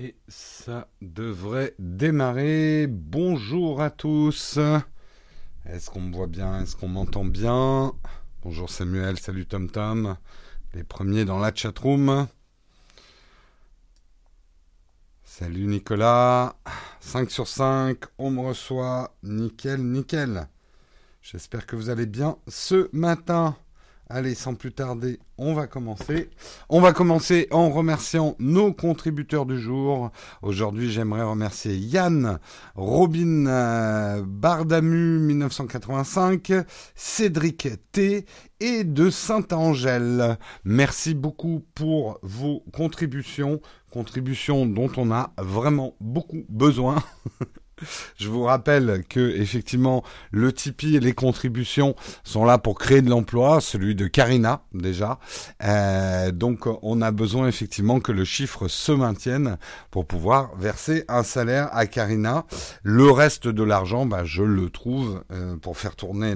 [0.00, 2.86] Et ça devrait démarrer.
[2.88, 4.56] Bonjour à tous.
[5.66, 6.60] Est-ce qu'on me voit bien?
[6.60, 7.92] Est-ce qu'on m'entend bien?
[8.42, 10.16] Bonjour Samuel, salut Tom Tom.
[10.72, 12.28] Les premiers dans la chatroom.
[15.24, 16.54] Salut Nicolas.
[17.00, 19.16] 5 sur 5, on me reçoit.
[19.24, 20.46] Nickel, nickel.
[21.22, 23.56] J'espère que vous allez bien ce matin.
[24.10, 26.30] Allez, sans plus tarder, on va commencer.
[26.70, 30.10] On va commencer en remerciant nos contributeurs du jour.
[30.40, 32.38] Aujourd'hui, j'aimerais remercier Yann,
[32.74, 36.54] Robin euh, Bardamu 1985,
[36.94, 38.24] Cédric T
[38.60, 40.38] et de Saint-Angèle.
[40.64, 46.96] Merci beaucoup pour vos contributions, contributions dont on a vraiment beaucoup besoin.
[48.16, 53.10] Je vous rappelle que effectivement le Tipeee et les contributions sont là pour créer de
[53.10, 55.18] l'emploi, celui de Karina déjà.
[55.64, 59.58] Euh, donc on a besoin effectivement que le chiffre se maintienne
[59.90, 62.44] pour pouvoir verser un salaire à Karina.
[62.82, 66.34] Le reste de l'argent, bah, je le trouve euh, pour faire tourner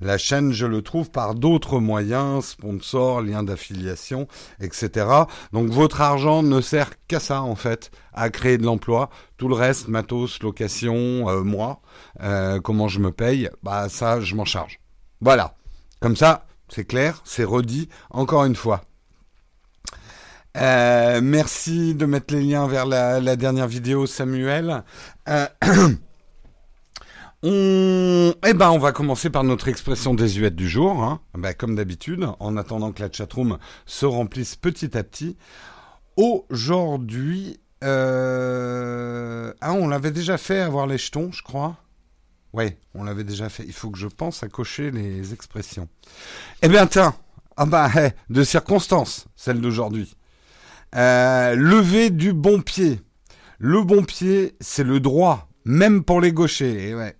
[0.00, 4.28] la chaîne, je le trouve par d'autres moyens, sponsors, liens d'affiliation,
[4.60, 5.06] etc.
[5.52, 9.10] Donc votre argent ne sert qu'à ça en fait, à créer de l'emploi.
[9.36, 11.80] Tout le reste, matos, location, euh, moi,
[12.22, 14.80] euh, comment je me paye, bah ça, je m'en charge.
[15.20, 15.54] Voilà.
[16.00, 18.82] Comme ça, c'est clair, c'est redit encore une fois.
[20.56, 24.82] Euh, merci de mettre les liens vers la, dernière vidéo, Samuel.
[27.42, 28.34] on...
[28.46, 31.20] Eh ben, on va commencer par notre expression désuète du jour, hein.
[31.34, 35.36] ben, comme d'habitude, en attendant que la chatroom se remplisse petit à petit.
[36.16, 39.52] Aujourd'hui, euh...
[39.60, 41.76] Ah, on l'avait déjà fait, avoir les jetons, je crois.
[42.52, 43.64] Ouais, on l'avait déjà fait.
[43.66, 45.88] Il faut que je pense à cocher les expressions.
[46.62, 47.14] Eh bien, tiens,
[47.56, 50.16] ah bah, eh, de circonstance, celle d'aujourd'hui.
[50.94, 53.00] Euh, lever du bon pied.
[53.58, 56.94] Le bon pied, c'est le droit, même pour les gauchers.
[56.94, 57.16] Ouais.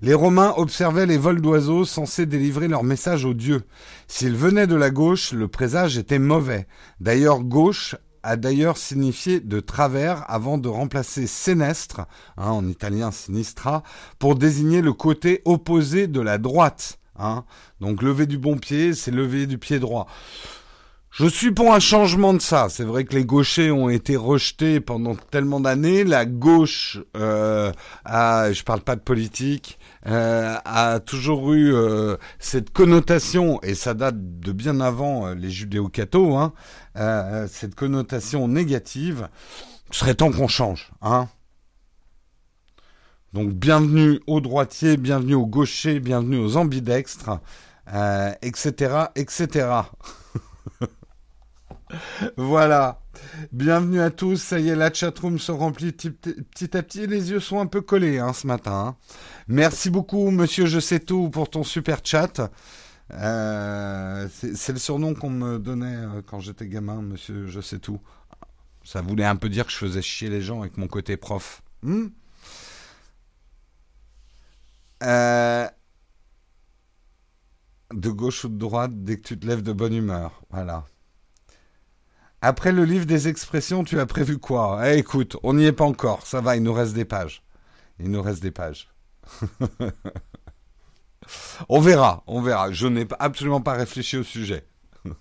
[0.00, 3.62] Les Romains observaient les vols d'oiseaux censés délivrer leur message aux dieux.
[4.06, 6.66] S'ils venaient de la gauche, le présage était mauvais.
[7.00, 12.00] D'ailleurs, gauche a d'ailleurs signifié de travers avant de remplacer sénestre,
[12.36, 13.82] hein, en italien sinistra,
[14.18, 16.98] pour désigner le côté opposé de la droite.
[17.18, 17.44] Hein.
[17.80, 20.06] Donc lever du bon pied, c'est lever du pied droit.
[21.10, 22.68] Je suis pour un changement de ça.
[22.68, 26.04] C'est vrai que les gauchers ont été rejetés pendant tellement d'années.
[26.04, 27.72] La gauche, euh,
[28.04, 33.94] a, je parle pas de politique, euh, a toujours eu euh, cette connotation, et ça
[33.94, 36.52] date de bien avant euh, les judéo-cathos, hein,
[37.48, 39.28] cette connotation négative.
[39.90, 41.28] Ce serait temps qu'on change, hein.
[43.32, 47.40] Donc bienvenue aux droitiers, bienvenue aux gauchers, bienvenue aux ambidextres,
[48.42, 49.68] etc., etc.
[52.36, 53.00] voilà.
[53.52, 54.36] Bienvenue à tous.
[54.36, 57.06] Ça y est, la chatroom se remplit petit à petit.
[57.06, 58.72] Les yeux sont un peu collés hein, ce matin.
[58.72, 58.96] Hein.
[59.48, 62.50] Merci beaucoup, monsieur Je sais tout, pour ton super chat.
[63.14, 68.00] Euh, c'est le surnom qu'on me donnait euh, quand j'étais gamin, monsieur Je sais tout.
[68.84, 71.62] Ça voulait un peu dire que je faisais chier les gens avec mon côté prof.
[71.82, 72.08] Hmm?
[75.02, 75.68] Euh,
[77.92, 80.42] de gauche ou de droite, dès que tu te lèves de bonne humeur.
[80.50, 80.84] Voilà.
[82.40, 84.80] Après le livre des expressions, tu as prévu quoi?
[84.84, 87.42] Eh écoute, on n'y est pas encore, ça va, il nous reste des pages.
[87.98, 88.88] Il nous reste des pages.
[91.68, 92.70] on verra, on verra.
[92.70, 94.64] Je n'ai absolument pas réfléchi au sujet.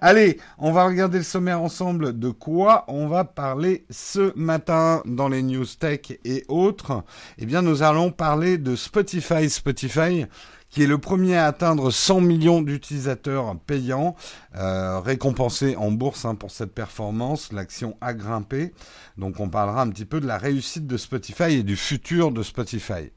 [0.00, 5.28] Allez, on va regarder le sommaire ensemble de quoi on va parler ce matin dans
[5.28, 7.04] les news tech et autres?
[7.38, 9.48] Eh bien, nous allons parler de Spotify.
[9.48, 10.26] Spotify,
[10.76, 14.14] qui est le premier à atteindre 100 millions d'utilisateurs payants,
[14.56, 17.50] euh, récompensés en bourse hein, pour cette performance.
[17.50, 18.74] L'action a grimpé.
[19.16, 22.42] Donc on parlera un petit peu de la réussite de Spotify et du futur de
[22.42, 23.10] Spotify.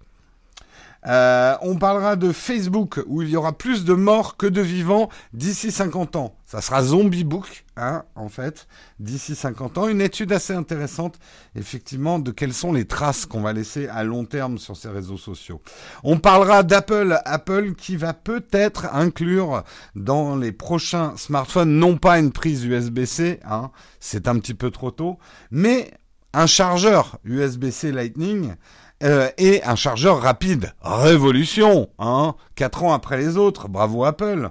[1.08, 5.10] Euh, on parlera de Facebook où il y aura plus de morts que de vivants
[5.34, 6.36] d'ici 50 ans.
[6.46, 8.68] Ça sera Zombie Book, hein, en fait,
[9.00, 9.88] d'ici 50 ans.
[9.88, 11.20] Une étude assez intéressante,
[11.56, 15.18] effectivement, de quelles sont les traces qu'on va laisser à long terme sur ces réseaux
[15.18, 15.62] sociaux.
[16.04, 19.64] On parlera d'Apple, Apple qui va peut-être inclure
[19.96, 24.92] dans les prochains smartphones, non pas une prise USB-C, hein, c'est un petit peu trop
[24.92, 25.18] tôt,
[25.52, 25.92] mais
[26.34, 28.56] un chargeur USB-C Lightning
[29.04, 30.74] euh, et un chargeur rapide.
[30.82, 34.50] Révolution, hein Quatre ans après les autres, bravo Apple.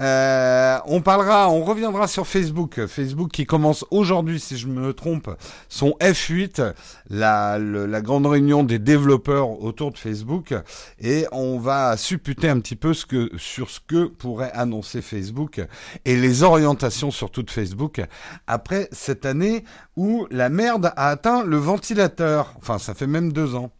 [0.00, 2.86] Euh, on parlera, on reviendra sur Facebook.
[2.86, 5.30] Facebook qui commence aujourd'hui, si je me trompe,
[5.68, 6.72] son F8,
[7.10, 7.58] la,
[8.00, 10.54] grande réunion des développeurs autour de Facebook,
[11.00, 15.60] et on va supputer un petit peu sur ce que pourrait annoncer Facebook
[16.04, 18.00] et les orientations surtout de Facebook
[18.46, 19.64] après cette année
[19.96, 22.54] où la merde a atteint le ventilateur.
[22.58, 23.70] Enfin, ça fait même deux ans.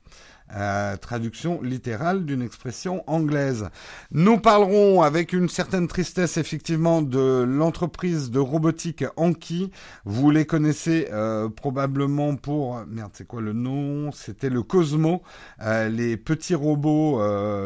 [0.57, 3.69] Euh, traduction littérale d'une expression anglaise.
[4.11, 9.71] Nous parlerons avec une certaine tristesse effectivement de l'entreprise de robotique Anki.
[10.05, 14.11] Vous les connaissez euh, probablement pour merde c'est quoi le nom?
[14.11, 15.23] C'était le Cosmo,
[15.63, 17.21] euh, les petits robots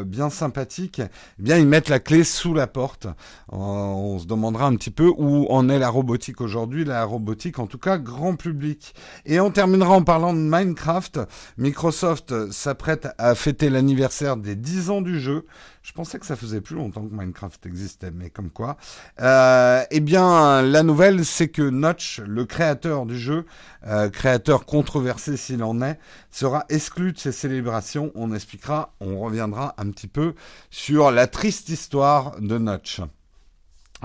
[0.05, 1.01] bien sympathiques.
[1.39, 3.07] Eh bien ils mettent la clé sous la porte.
[3.49, 7.67] on se demandera un petit peu où en est la robotique aujourd'hui, la robotique en
[7.67, 8.95] tout cas grand public.
[9.25, 11.21] Et on terminera en parlant de Minecraft.
[11.57, 15.47] Microsoft ça prête à fêter l'anniversaire des 10 ans du jeu.
[15.83, 18.77] Je pensais que ça faisait plus longtemps que Minecraft existait, mais comme quoi.
[19.21, 23.45] Euh, eh bien, la nouvelle, c'est que Notch, le créateur du jeu,
[23.87, 25.99] euh, créateur controversé s'il en est,
[26.31, 28.13] sera exclu de ces célébrations.
[28.15, 30.35] On expliquera, on reviendra un petit peu
[30.71, 33.01] sur la triste histoire de Notch.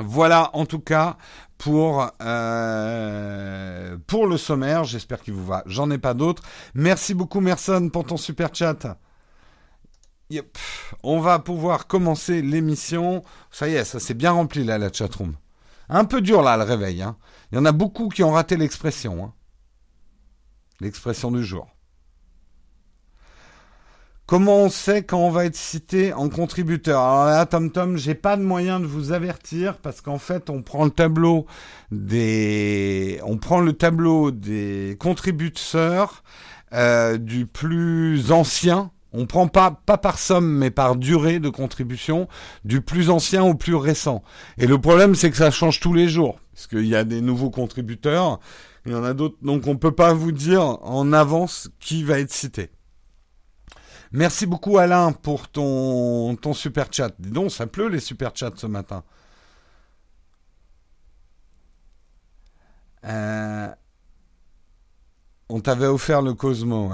[0.01, 1.17] Voilà en tout cas
[1.57, 4.83] pour euh, pour le sommaire.
[4.85, 5.63] J'espère qu'il vous va.
[5.65, 6.43] J'en ai pas d'autres.
[6.73, 8.97] Merci beaucoup, Merson, pour ton super chat.
[10.29, 10.57] Yep.
[11.03, 13.23] On va pouvoir commencer l'émission.
[13.51, 15.35] Ça y est, ça s'est bien rempli là, la chatroom.
[15.89, 17.01] Un peu dur là, le réveil.
[17.01, 17.17] Hein.
[17.51, 19.25] Il y en a beaucoup qui ont raté l'expression.
[19.25, 19.33] Hein.
[20.81, 21.67] L'expression du jour.
[24.29, 28.13] Comment on sait quand on va être cité en contributeur Alors là, Tom Tom, j'ai
[28.13, 31.47] pas de moyen de vous avertir parce qu'en fait, on prend le tableau
[31.89, 36.21] des, on prend le tableau des contributeurs
[36.73, 38.91] euh, du plus ancien.
[39.13, 42.27] On prend pas pas par somme mais par durée de contribution
[42.65, 44.21] du plus ancien au plus récent.
[44.59, 47.21] Et le problème c'est que ça change tous les jours parce qu'il y a des
[47.21, 48.39] nouveaux contributeurs,
[48.85, 52.19] il y en a d'autres donc on peut pas vous dire en avance qui va
[52.19, 52.69] être cité.
[54.11, 57.11] Merci beaucoup Alain pour ton, super chat.
[57.19, 59.03] Dis donc, ça pleut les super chats ce matin.
[63.05, 63.67] Euh,
[65.47, 66.91] on t'avait offert le Cosmo.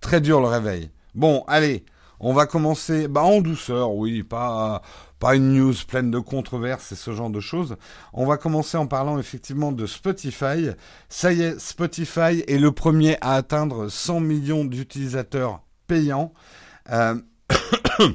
[0.00, 0.90] Très dur le réveil.
[1.14, 1.86] Bon, allez,
[2.20, 4.82] on va commencer bah, en douceur, oui, pas,
[5.18, 7.76] pas une news pleine de controverses et ce genre de choses.
[8.12, 10.70] On va commencer en parlant effectivement de Spotify.
[11.08, 16.32] Ça y est, Spotify est le premier à atteindre 100 millions d'utilisateurs payant.
[16.90, 17.14] Euh,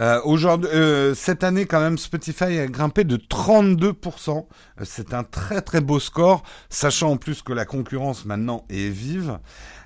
[0.00, 4.46] euh, aujourd'hui, euh, cette année, quand même, Spotify a grimpé de 32%.
[4.84, 9.38] C'est un très très beau score, sachant en plus que la concurrence maintenant est vive.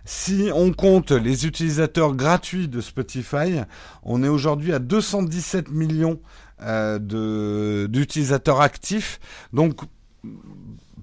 [0.05, 3.61] Si on compte les utilisateurs gratuits de Spotify,
[4.03, 6.21] on est aujourd'hui à 217 millions
[7.01, 9.21] d'utilisateurs actifs.
[9.53, 9.81] Donc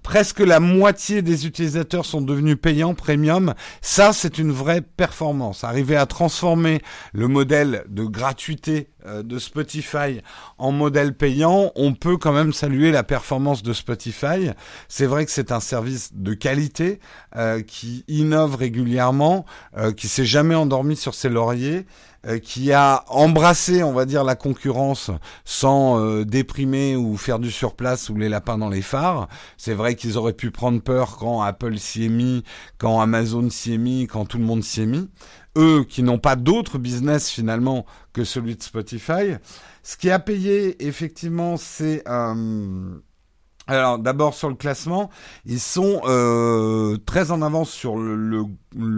[0.03, 3.53] presque la moitié des utilisateurs sont devenus payants premium.
[3.81, 5.63] Ça, c'est une vraie performance.
[5.63, 6.81] Arriver à transformer
[7.13, 10.21] le modèle de gratuité euh, de Spotify
[10.57, 14.51] en modèle payant, on peut quand même saluer la performance de Spotify.
[14.89, 16.99] C'est vrai que c'est un service de qualité
[17.35, 19.45] euh, qui innove régulièrement,
[19.77, 21.85] euh, qui s'est jamais endormi sur ses lauriers
[22.43, 25.11] qui a embrassé, on va dire, la concurrence
[25.45, 29.27] sans euh, déprimer ou faire du surplace ou les lapins dans les phares.
[29.57, 32.43] C'est vrai qu'ils auraient pu prendre peur quand Apple s'y est mis,
[32.77, 35.09] quand Amazon s'y est mis, quand tout le monde s'y est mis.
[35.57, 39.35] Eux qui n'ont pas d'autre business finalement que celui de Spotify.
[39.81, 42.03] Ce qui a payé, effectivement, c'est...
[42.07, 42.99] Euh,
[43.69, 45.09] alors d'abord sur le classement,
[45.45, 48.45] ils sont euh, très en avance sur le,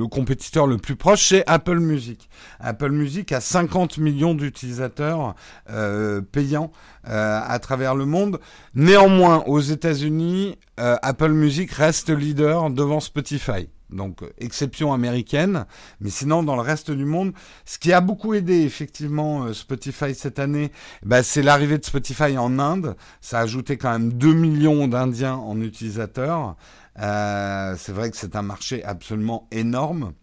[0.08, 2.30] compétiteur le plus proche, c'est Apple Music.
[2.60, 5.36] Apple Music a 50 millions d'utilisateurs
[5.70, 6.72] euh, payants
[7.10, 8.40] euh, à travers le monde.
[8.74, 15.66] Néanmoins, aux États-Unis, Apple Music reste leader devant Spotify donc exception américaine,
[16.00, 17.34] mais sinon dans le reste du monde,
[17.66, 20.72] ce qui a beaucoup aidé effectivement euh, Spotify cette année,
[21.04, 22.96] bah, c'est l'arrivée de Spotify en Inde.
[23.22, 26.56] Ça a ajouté quand même 2 millions d'Indiens en utilisateurs.
[27.00, 30.14] Euh, c'est vrai que c'est un marché absolument énorme.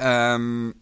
[0.00, 0.72] Euh,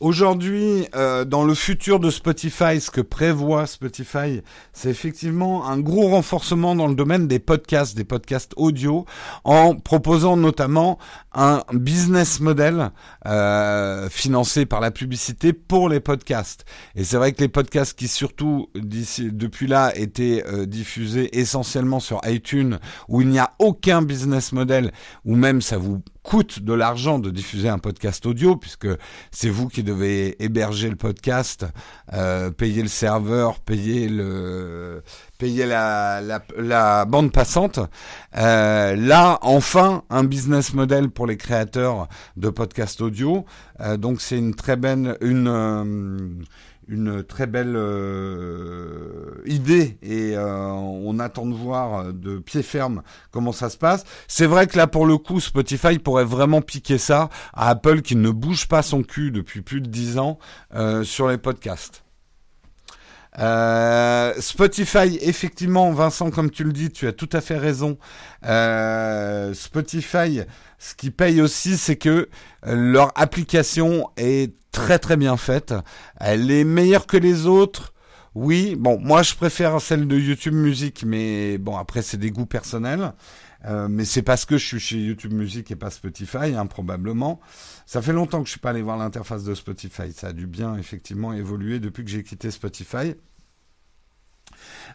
[0.00, 6.08] Aujourd'hui, euh, dans le futur de Spotify, ce que prévoit Spotify, c'est effectivement un gros
[6.08, 9.04] renforcement dans le domaine des podcasts, des podcasts audio,
[9.44, 10.98] en proposant notamment
[11.32, 12.90] un business model
[13.26, 16.64] euh, financé par la publicité pour les podcasts.
[16.96, 22.20] Et c'est vrai que les podcasts qui surtout depuis là étaient euh, diffusés essentiellement sur
[22.24, 24.92] iTunes, où il n'y a aucun business model,
[25.24, 28.88] ou même ça vous coûte de l'argent de diffuser un podcast audio, puisque
[29.30, 31.66] c'est vous qui devez héberger le podcast,
[32.12, 35.02] euh, payer le serveur, payer le
[35.38, 37.78] payer la, la, la bande passante.
[38.36, 43.44] Euh, là, enfin, un business model pour les créateurs de podcasts audio.
[43.80, 46.28] Euh, donc c'est une très belle une euh,
[46.88, 53.52] une très belle euh, idée et euh, on attend de voir de pied ferme comment
[53.52, 54.04] ça se passe.
[54.28, 58.16] C'est vrai que là pour le coup Spotify pourrait vraiment piquer ça à Apple qui
[58.16, 60.38] ne bouge pas son cul depuis plus de dix ans
[60.74, 62.04] euh, sur les podcasts.
[63.38, 67.98] Euh, Spotify, effectivement, Vincent, comme tu le dis, tu as tout à fait raison.
[68.44, 70.42] Euh, Spotify,
[70.78, 72.28] ce qui paye aussi, c'est que
[72.64, 75.72] leur application est très très bien faite.
[76.16, 77.94] Elle est meilleure que les autres.
[78.34, 82.46] Oui, bon, moi je préfère celle de YouTube Music, mais bon, après c'est des goûts
[82.46, 83.12] personnels.
[83.66, 87.40] Euh, mais c'est parce que je suis chez YouTube Music et pas Spotify, hein, probablement.
[87.86, 90.12] Ça fait longtemps que je suis pas allé voir l'interface de Spotify.
[90.12, 93.14] Ça a dû bien effectivement évoluer depuis que j'ai quitté Spotify.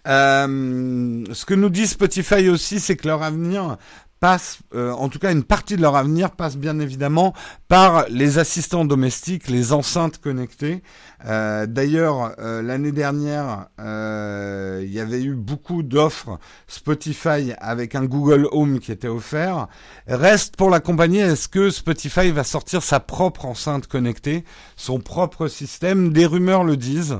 [0.07, 3.77] Euh, ce que nous dit Spotify aussi, c'est que leur avenir
[4.19, 7.33] passe, euh, en tout cas une partie de leur avenir passe bien évidemment
[7.67, 10.83] par les assistants domestiques, les enceintes connectées.
[11.25, 18.47] Euh, D'ailleurs, euh, l'année dernière, il y avait eu beaucoup d'offres Spotify avec un Google
[18.51, 19.67] Home qui était offert.
[20.07, 24.43] Reste pour la compagnie, est-ce que Spotify va sortir sa propre enceinte connectée,
[24.75, 26.11] son propre système?
[26.11, 27.17] Des rumeurs le disent.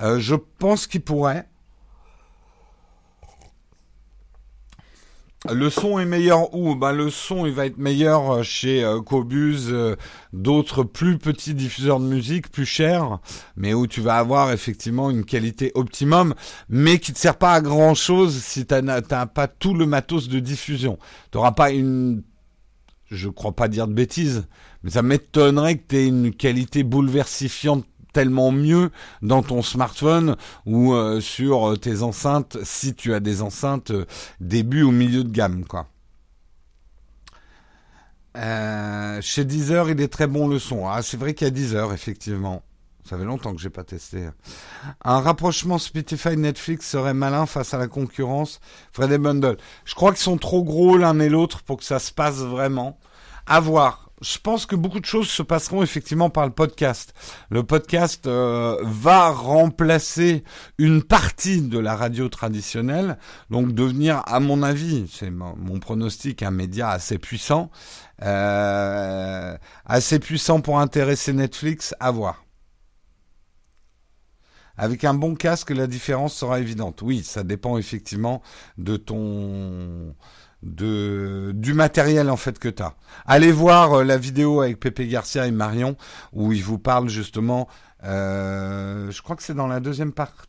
[0.00, 1.48] Je pense qu'il pourrait.
[5.52, 6.74] Le son est meilleur où?
[6.74, 9.94] Ben, Le son il va être meilleur euh, chez euh, Cobus, euh,
[10.32, 13.18] d'autres plus petits diffuseurs de musique, plus chers,
[13.56, 16.34] mais où tu vas avoir effectivement une qualité optimum,
[16.68, 20.28] mais qui te sert pas à grand chose si tu n'as pas tout le matos
[20.28, 20.98] de diffusion.
[21.30, 22.22] Tu n'auras pas une...
[23.08, 24.48] Je crois pas dire de bêtises,
[24.82, 27.84] mais ça m'étonnerait que tu aies une qualité bouleversifiante
[28.16, 33.90] tellement mieux dans ton smartphone ou euh, sur tes enceintes si tu as des enceintes
[33.90, 34.06] euh,
[34.40, 35.86] début ou milieu de gamme quoi.
[38.38, 40.88] Euh, chez Deezer, il est très bon le son.
[40.88, 42.62] Ah, c'est vrai qu'il y a Deezer, effectivement.
[43.04, 44.28] Ça fait longtemps que j'ai pas testé.
[45.04, 48.60] Un rapprochement Spotify Netflix serait malin face à la concurrence.
[48.92, 49.58] Ferait des bundles.
[49.84, 52.98] Je crois qu'ils sont trop gros l'un et l'autre pour que ça se passe vraiment.
[53.46, 57.12] À voir je pense que beaucoup de choses se passeront effectivement par le podcast.
[57.50, 60.42] Le podcast euh, va remplacer
[60.78, 63.18] une partie de la radio traditionnelle,
[63.50, 67.70] donc devenir, à mon avis, c'est mon pronostic, un média assez puissant,
[68.22, 72.46] euh, assez puissant pour intéresser Netflix, à voir.
[74.78, 77.00] Avec un bon casque, la différence sera évidente.
[77.00, 78.42] Oui, ça dépend effectivement
[78.76, 80.14] de ton
[80.62, 82.94] du matériel en fait que tu as.
[83.26, 85.96] Allez voir euh, la vidéo avec Pepe Garcia et Marion
[86.32, 87.68] où ils vous parlent justement
[88.04, 90.46] euh, je crois que c'est dans la deuxième partie.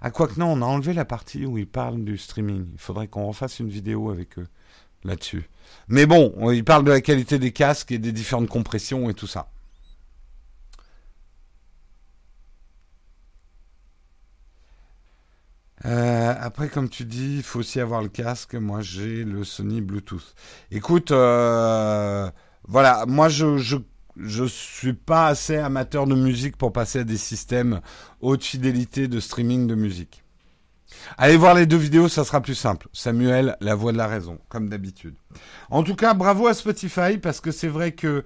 [0.00, 2.66] Ah quoi que non, on a enlevé la partie où ils parlent du streaming.
[2.72, 4.46] Il faudrait qu'on refasse une vidéo avec eux
[5.04, 5.48] là-dessus.
[5.88, 9.26] Mais bon, ils parlent de la qualité des casques et des différentes compressions et tout
[9.26, 9.50] ça.
[15.86, 18.54] Euh, après, comme tu dis, il faut aussi avoir le casque.
[18.54, 20.34] Moi, j'ai le Sony Bluetooth.
[20.70, 22.30] Écoute, euh,
[22.68, 23.76] voilà, moi, je, je
[24.16, 27.80] je suis pas assez amateur de musique pour passer à des systèmes
[28.20, 30.24] haute fidélité de streaming de musique.
[31.16, 32.88] Allez voir les deux vidéos, ça sera plus simple.
[32.92, 35.14] Samuel, la voix de la raison, comme d'habitude.
[35.70, 38.24] En tout cas, bravo à Spotify parce que c'est vrai que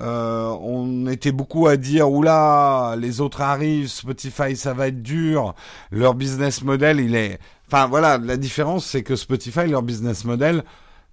[0.00, 5.54] euh, on était beaucoup à dire oula, les autres arrivent, Spotify ça va être dur,
[5.90, 10.64] leur business model il est, enfin voilà, la différence c'est que Spotify leur business model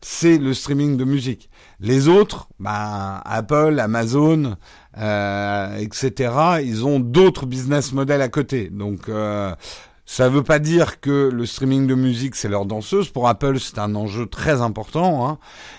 [0.02, 1.50] c'est le streaming de musique.
[1.80, 4.56] Les autres, bah, Apple, Amazon,
[4.98, 6.34] euh, etc.
[6.64, 8.70] Ils ont d'autres business models à côté.
[8.70, 9.54] Donc euh,
[10.06, 13.10] ça ne veut pas dire que le streaming de musique, c'est leur danseuse.
[13.10, 15.38] Pour Apple, c'est un enjeu très important, hein.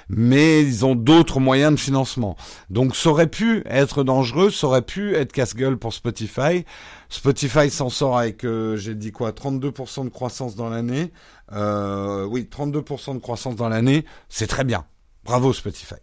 [0.09, 2.37] mais ils ont d'autres moyens de financement.
[2.71, 6.65] Donc ça aurait pu être dangereux, ça aurait pu être casse-gueule pour Spotify.
[7.09, 11.13] Spotify s'en sort avec, euh, j'ai dit quoi, 32% de croissance dans l'année.
[11.53, 14.87] Euh, oui, 32% de croissance dans l'année, c'est très bien.
[15.25, 15.97] Bravo Spotify.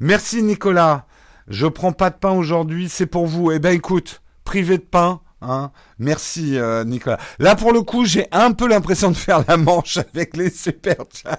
[0.00, 1.06] Merci Nicolas.
[1.48, 3.50] Je prends pas de pain aujourd'hui, c'est pour vous.
[3.50, 7.18] Eh ben écoute, privé de pain, Hein Merci euh, Nicolas.
[7.38, 10.96] Là pour le coup, j'ai un peu l'impression de faire la manche avec les super
[11.12, 11.38] chats.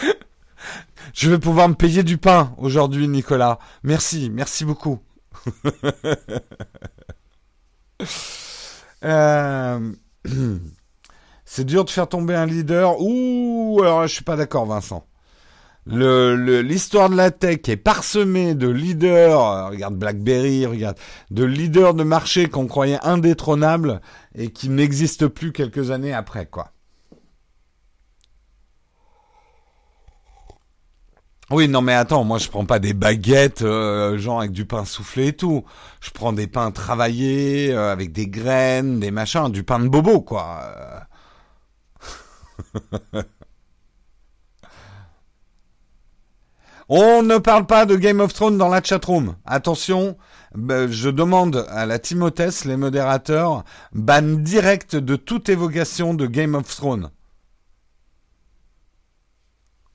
[1.14, 3.58] Je vais pouvoir me payer du pain aujourd'hui, Nicolas.
[3.82, 5.00] Merci, merci beaucoup.
[9.04, 9.92] euh...
[11.48, 13.00] C'est dur de faire tomber un leader.
[13.00, 15.06] Ouh, alors je suis pas d'accord, Vincent.
[15.86, 20.96] L'histoire de la tech est parsemée de leaders, euh, regarde BlackBerry, regarde,
[21.30, 24.00] de leaders de marché qu'on croyait indétrônables
[24.34, 26.72] et qui n'existent plus quelques années après, quoi.
[31.50, 34.84] Oui, non mais attends, moi je prends pas des baguettes, euh, genre avec du pain
[34.84, 35.64] soufflé et tout.
[36.00, 40.20] Je prends des pains travaillés, euh, avec des graines, des machins, du pain de bobo,
[40.22, 41.06] quoi.
[46.88, 49.34] On ne parle pas de Game of Thrones dans la chatroom.
[49.44, 50.16] Attention,
[50.54, 56.54] ben, je demande à la Timothée, les modérateurs, ban direct de toute évocation de Game
[56.54, 57.10] of Thrones.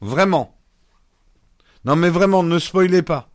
[0.02, 0.58] Vraiment.
[1.86, 3.30] Non mais vraiment, ne spoilez pas.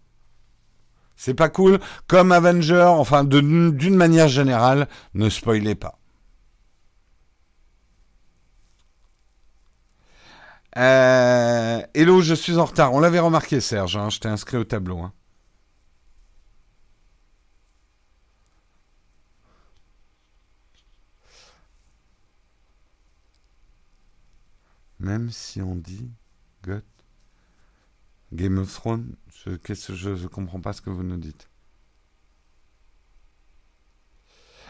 [1.16, 1.80] C'est pas cool.
[2.08, 5.98] Comme Avenger, enfin d'une manière générale, ne spoilez pas.
[10.76, 12.92] Euh, hello, je suis en retard.
[12.92, 13.96] On l'avait remarqué, Serge.
[13.96, 14.98] Hein, je t'ai inscrit au tableau.
[15.00, 15.12] Hein.
[24.98, 26.10] Même si on dit
[28.32, 29.14] Game of Thrones,
[29.44, 31.48] je ne comprends pas ce que vous nous dites.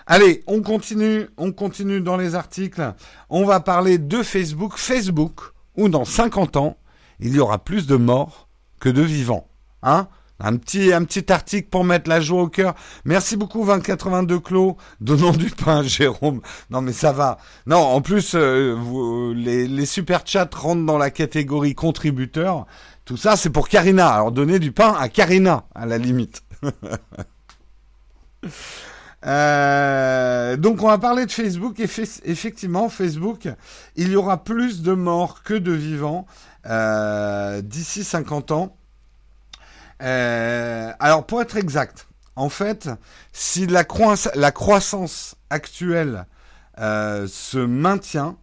[0.07, 2.95] Allez, on continue, on continue dans les articles.
[3.29, 4.77] On va parler de Facebook.
[4.77, 6.76] Facebook où dans 50 ans,
[7.21, 8.49] il y aura plus de morts
[8.80, 9.49] que de vivants.
[9.83, 10.09] Hein?
[10.38, 12.75] Un petit, un petit article pour mettre la joie au cœur.
[13.06, 16.42] Merci beaucoup 2082 Clos, donnant du pain Jérôme.
[16.68, 17.38] Non mais ça va.
[17.66, 22.66] Non, en plus euh, les, super chats rentrent dans la catégorie contributeurs.
[23.06, 24.09] Tout ça c'est pour Karina.
[24.09, 26.42] Alors donnez du pain à Karina à la limite.
[29.26, 31.80] Euh, donc on va parler de Facebook.
[31.80, 33.49] effectivement, Facebook,
[33.97, 36.26] il y aura plus de morts que de vivants
[36.66, 38.76] euh, d'ici 50 ans.
[40.02, 42.06] Euh, alors pour être exact,
[42.37, 42.88] en fait,
[43.33, 46.26] si la, croissance actuelle
[46.76, 48.37] se maintient,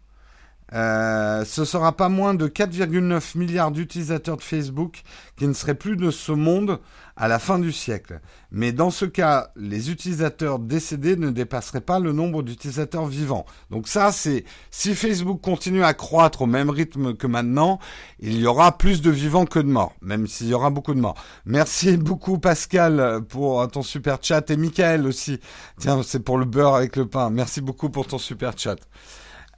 [0.73, 5.03] euh, ce sera pas moins de 4,9 milliards d'utilisateurs de Facebook
[5.35, 6.79] qui ne seraient plus de ce monde
[7.15, 8.19] à la fin du siècle.
[8.51, 13.45] Mais dans ce cas, les utilisateurs décédés ne dépasseraient pas le nombre d'utilisateurs vivants.
[13.69, 17.79] Donc ça, c'est si Facebook continue à croître au même rythme que maintenant,
[18.19, 20.99] il y aura plus de vivants que de morts, même s'il y aura beaucoup de
[20.99, 21.17] morts.
[21.45, 25.39] Merci beaucoup Pascal pour ton super chat et Michael aussi.
[25.79, 27.29] Tiens, c'est pour le beurre avec le pain.
[27.29, 28.77] Merci beaucoup pour ton super chat.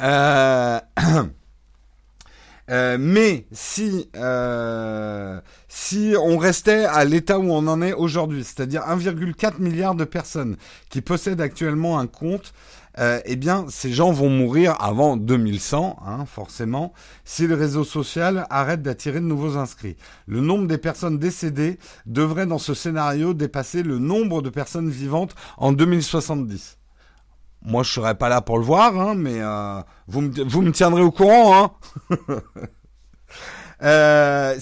[0.01, 0.79] Euh,
[2.71, 8.82] euh, mais si euh, si on restait à l'état où on en est aujourd'hui, c'est-à-dire
[8.82, 10.58] 1,4 milliard de personnes
[10.89, 12.54] qui possèdent actuellement un compte,
[13.25, 16.93] eh bien ces gens vont mourir avant 2100, hein, forcément,
[17.25, 19.97] si le réseau social arrête d'attirer de nouveaux inscrits.
[20.28, 25.36] Le nombre des personnes décédées devrait dans ce scénario dépasser le nombre de personnes vivantes
[25.58, 26.78] en 2070.
[27.65, 30.71] Moi, je serai pas là pour le voir, hein, mais euh, vous, me, vous me
[30.71, 31.63] tiendrez au courant.
[31.63, 31.71] Hein
[33.84, 34.56] euh,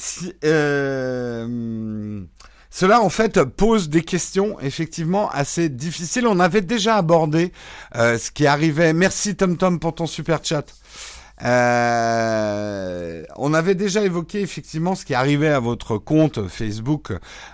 [0.46, 2.22] euh,
[2.70, 6.26] cela, en fait, pose des questions effectivement assez difficiles.
[6.28, 7.52] On avait déjà abordé
[7.94, 8.94] ce qui arrivait.
[8.94, 10.66] Merci TomTom Tom pour ton super chat.
[11.42, 17.12] Euh, on avait déjà évoqué effectivement ce qui arrivait à votre compte Facebook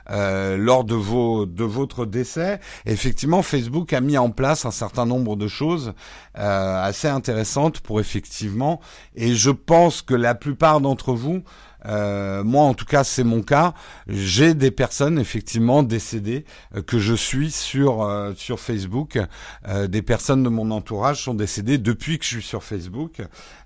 [0.10, 2.60] euh, lors de votre décès.
[2.86, 5.94] effectivement, Facebook a mis en place un certain nombre de choses
[6.38, 8.82] euh, assez intéressantes pour effectivement.
[9.16, 11.44] Et je pense que la plupart d'entre vous
[11.86, 13.74] euh, moi, en tout cas, c'est mon cas.
[14.08, 19.18] J'ai des personnes effectivement décédées euh, que je suis sur euh, sur Facebook.
[19.88, 23.22] des personnes de mon entourage sont décédées depuis que je suis sur Facebook.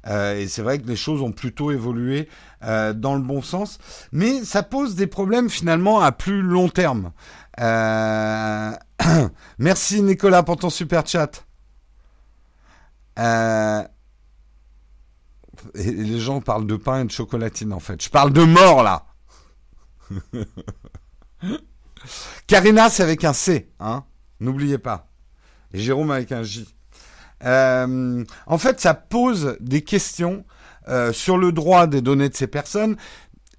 [0.08, 2.28] et c'est vrai que les choses ont plutôt évolué
[2.62, 3.78] dans le bon sens,
[4.12, 7.12] mais ça pose des problèmes finalement à plus long terme.
[9.58, 11.46] Merci Nicolas pour ton super chat.
[13.20, 13.84] Euh,
[15.76, 18.02] et les gens parlent de pain et de chocolatine en fait.
[18.04, 19.06] Je parle de mort là.
[22.48, 24.04] Karina c'est avec un C, hein.
[24.40, 25.08] N'oubliez pas.
[25.74, 26.68] Jérôme avec un J.
[27.46, 30.46] Euh, en fait, ça pose des questions
[30.88, 32.98] euh, sur le droit des données de ces personnes.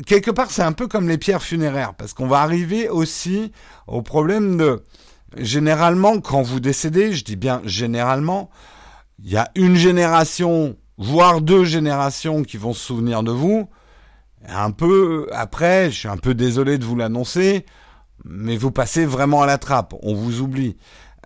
[0.06, 3.52] Quelque part, c'est un peu comme les pierres funéraires, parce qu'on va arriver aussi
[3.86, 4.82] au problème de
[5.36, 8.50] généralement quand vous décédez, je dis bien généralement,
[9.22, 13.68] il y a une génération voire deux générations qui vont se souvenir de vous.
[14.48, 17.64] Un peu après, je suis un peu désolé de vous l'annoncer,
[18.24, 20.76] mais vous passez vraiment à la trappe, on vous oublie.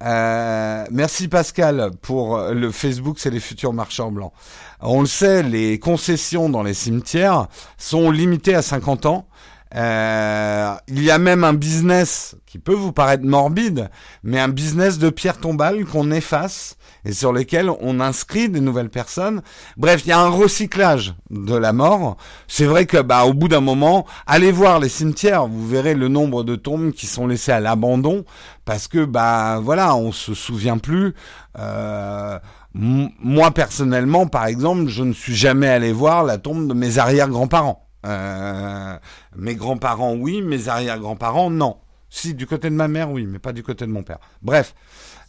[0.05, 4.33] Euh, merci Pascal pour le Facebook, c'est les futurs marchands blancs.
[4.81, 9.29] On le sait, les concessions dans les cimetières sont limitées à 50 ans.
[9.75, 13.91] Euh, il y a même un business qui peut vous paraître morbide,
[14.23, 18.91] mais un business de pierre tombale qu'on efface et sur lesquels on inscrit des nouvelles
[18.91, 19.43] personnes.
[19.77, 22.17] Bref, il y a un recyclage de la mort.
[22.47, 26.09] C'est vrai que bah au bout d'un moment, allez voir les cimetières, vous verrez le
[26.09, 28.25] nombre de tombes qui sont laissées à l'abandon
[28.65, 31.15] parce que bah voilà, on se souvient plus.
[31.59, 32.39] Euh,
[32.75, 37.87] moi personnellement, par exemple, je ne suis jamais allé voir la tombe de mes arrière-grands-parents.
[38.07, 38.97] Euh,
[39.37, 41.79] mes grands-parents, oui, mes arrière-grands-parents, non.
[42.11, 44.19] Si, du côté de ma mère, oui, mais pas du côté de mon père.
[44.43, 44.75] Bref.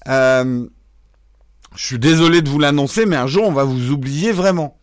[0.08, 0.68] Euh,
[1.76, 4.78] je suis désolé de vous l'annoncer, mais un jour, on va vous oublier vraiment.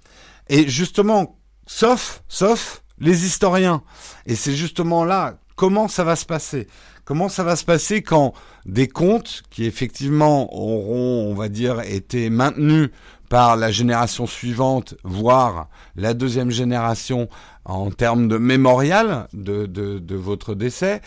[0.49, 3.83] Et justement, sauf, sauf les historiens.
[4.27, 6.67] Et c'est justement là, comment ça va se passer?
[7.05, 8.33] Comment ça va se passer quand
[8.65, 12.91] des comptes qui effectivement auront, on va dire, été maintenus
[13.29, 17.29] par la génération suivante, voire la deuxième génération
[17.65, 21.01] en termes de mémorial de, de, votre décès.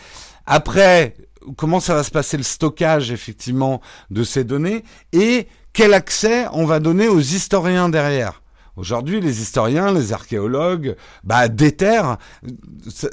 [0.46, 1.16] Après,
[1.56, 4.84] comment ça va se passer le stockage effectivement de ces données?
[5.12, 8.42] Et quel accès on va donner aux historiens derrière.
[8.76, 12.18] Aujourd'hui, les historiens, les archéologues, bah, déterrent.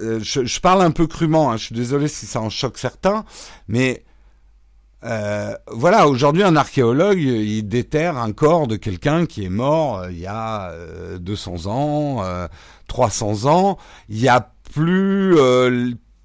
[0.02, 3.26] Euh, je, parle un peu crûment, hein, je suis désolé si ça en choque certains,
[3.68, 4.06] mais
[5.04, 10.12] euh, voilà, aujourd'hui, un archéologue, il déterre un corps de quelqu'un qui est mort euh,
[10.12, 10.74] il y a
[11.20, 12.48] 200 euh, ans,
[12.88, 13.78] 300 ans.
[14.10, 15.36] Il n'y a plus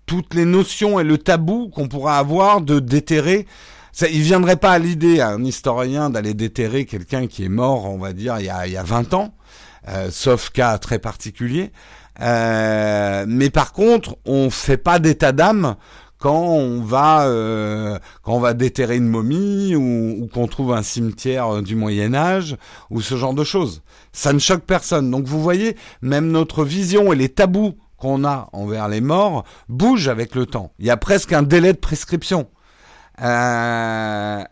[0.07, 3.47] toutes les notions et le tabou qu'on pourra avoir de déterrer.
[3.93, 7.85] Ça, il viendrait pas à l'idée à un historien d'aller déterrer quelqu'un qui est mort,
[7.85, 9.35] on va dire, il y a, il y a 20 ans,
[10.11, 11.73] sauf cas très particulier.
[12.19, 15.77] mais par contre, on fait pas d'état d'âme
[16.23, 21.57] quand on va euh, quand on va déterrer une momie ou, qu'on trouve un cimetière
[21.57, 22.57] euh, du Moyen Âge
[22.91, 23.83] ou ce genre de choses.
[24.13, 25.11] Ça ne choque personne.
[25.11, 30.07] Donc vous voyez, même notre vision et les tabous qu'on a envers les morts bougent
[30.07, 30.73] avec le temps.
[30.79, 32.47] Il y a presque un délai de prescription.
[33.21, 34.45] Euh,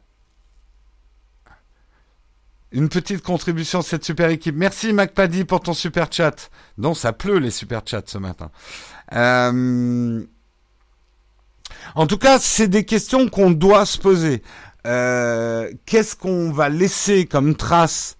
[2.73, 4.55] une petite contribution à cette super équipe.
[4.57, 6.51] Merci MacPaddy pour ton super chat.
[6.79, 8.51] Non, ça pleut les super chats ce matin.
[9.13, 10.25] Euh...
[11.95, 14.43] En tout cas, c'est des questions qu'on doit se poser.
[14.87, 18.17] Euh, qu'est-ce qu'on va laisser comme trace,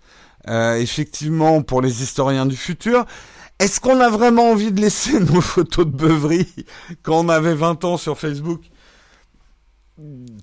[0.47, 3.07] effectivement, pour les historiens du futur?
[3.61, 6.49] Est-ce qu'on a vraiment envie de laisser nos photos de beuverie
[7.03, 8.63] quand on avait 20 ans sur Facebook?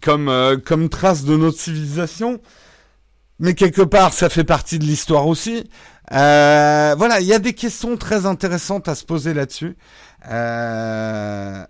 [0.02, 2.40] Comme, euh, comme trace de notre civilisation
[3.40, 5.70] mais quelque part, ça fait partie de l'histoire aussi.
[6.10, 9.78] voilà, il y a des questions très intéressantes à se poser là-dessus.
[10.30, 11.64] Euh,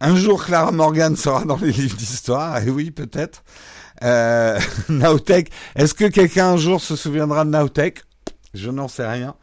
[0.00, 3.44] un jour, Clara Morgan sera dans les livres d'histoire, et oui, peut-être.
[4.02, 4.58] Euh,
[5.76, 8.02] est-ce que quelqu'un un jour se souviendra de Nautech
[8.54, 9.34] Je n'en sais rien.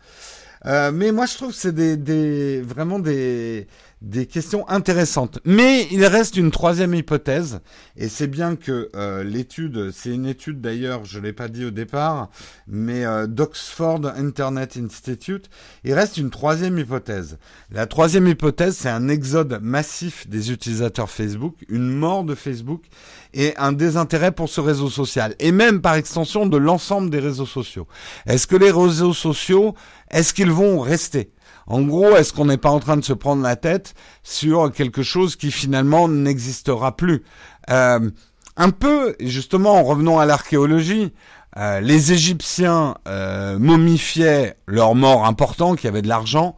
[0.65, 3.67] Euh, mais moi, je trouve que c'est des, des, vraiment des,
[4.01, 5.39] des questions intéressantes.
[5.45, 7.59] Mais il reste une troisième hypothèse,
[7.95, 11.71] et c'est bien que euh, l'étude, c'est une étude d'ailleurs, je l'ai pas dit au
[11.71, 12.29] départ,
[12.67, 15.49] mais euh, d'Oxford Internet Institute,
[15.83, 17.37] il reste une troisième hypothèse.
[17.71, 22.85] La troisième hypothèse, c'est un exode massif des utilisateurs Facebook, une mort de Facebook,
[23.33, 27.45] et un désintérêt pour ce réseau social, et même par extension de l'ensemble des réseaux
[27.45, 27.87] sociaux.
[28.25, 29.75] Est-ce que les réseaux sociaux,
[30.09, 31.31] est-ce qu'ils vont rester?
[31.71, 35.03] En gros, est-ce qu'on n'est pas en train de se prendre la tête sur quelque
[35.03, 37.23] chose qui finalement n'existera plus?
[37.69, 38.09] Euh,
[38.57, 41.13] Un peu, justement, en revenant à l'archéologie,
[41.55, 46.57] euh, les Égyptiens euh, momifiaient leurs morts importants qui avaient de l'argent.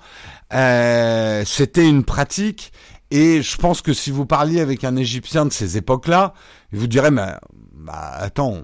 [0.50, 2.74] C'était une pratique.
[3.12, 6.34] Et je pense que si vous parliez avec un Égyptien de ces époques-là,
[6.72, 7.34] il vous dirait, mais
[7.76, 8.64] bah, attends,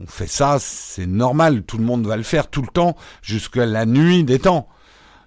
[0.00, 3.66] on fait ça, c'est normal, tout le monde va le faire tout le temps, jusqu'à
[3.66, 4.68] la nuit des temps.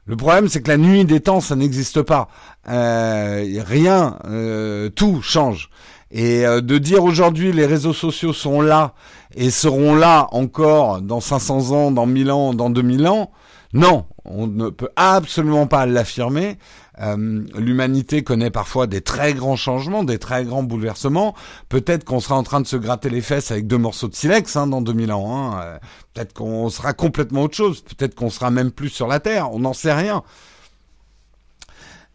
[0.06, 2.28] Le problème, c'est que la nuit des temps, ça n'existe pas.
[2.68, 5.70] Euh, rien, euh, tout change.
[6.12, 8.94] Et euh, de dire aujourd'hui les réseaux sociaux sont là
[9.36, 13.32] et seront là encore dans 500 ans, dans 1000 ans, dans 2000 ans,
[13.74, 16.58] non, on ne peut absolument pas l'affirmer.
[17.02, 21.36] Euh, l'humanité connaît parfois des très grands changements, des très grands bouleversements.
[21.70, 24.56] Peut-être qu'on sera en train de se gratter les fesses avec deux morceaux de silex
[24.56, 25.36] hein, dans 2000 ans.
[25.36, 25.62] Hein.
[25.64, 25.80] Euh,
[26.14, 27.82] peut-être qu'on sera complètement autre chose.
[27.82, 29.52] Peut-être qu'on sera même plus sur la Terre.
[29.52, 30.24] On n'en sait rien.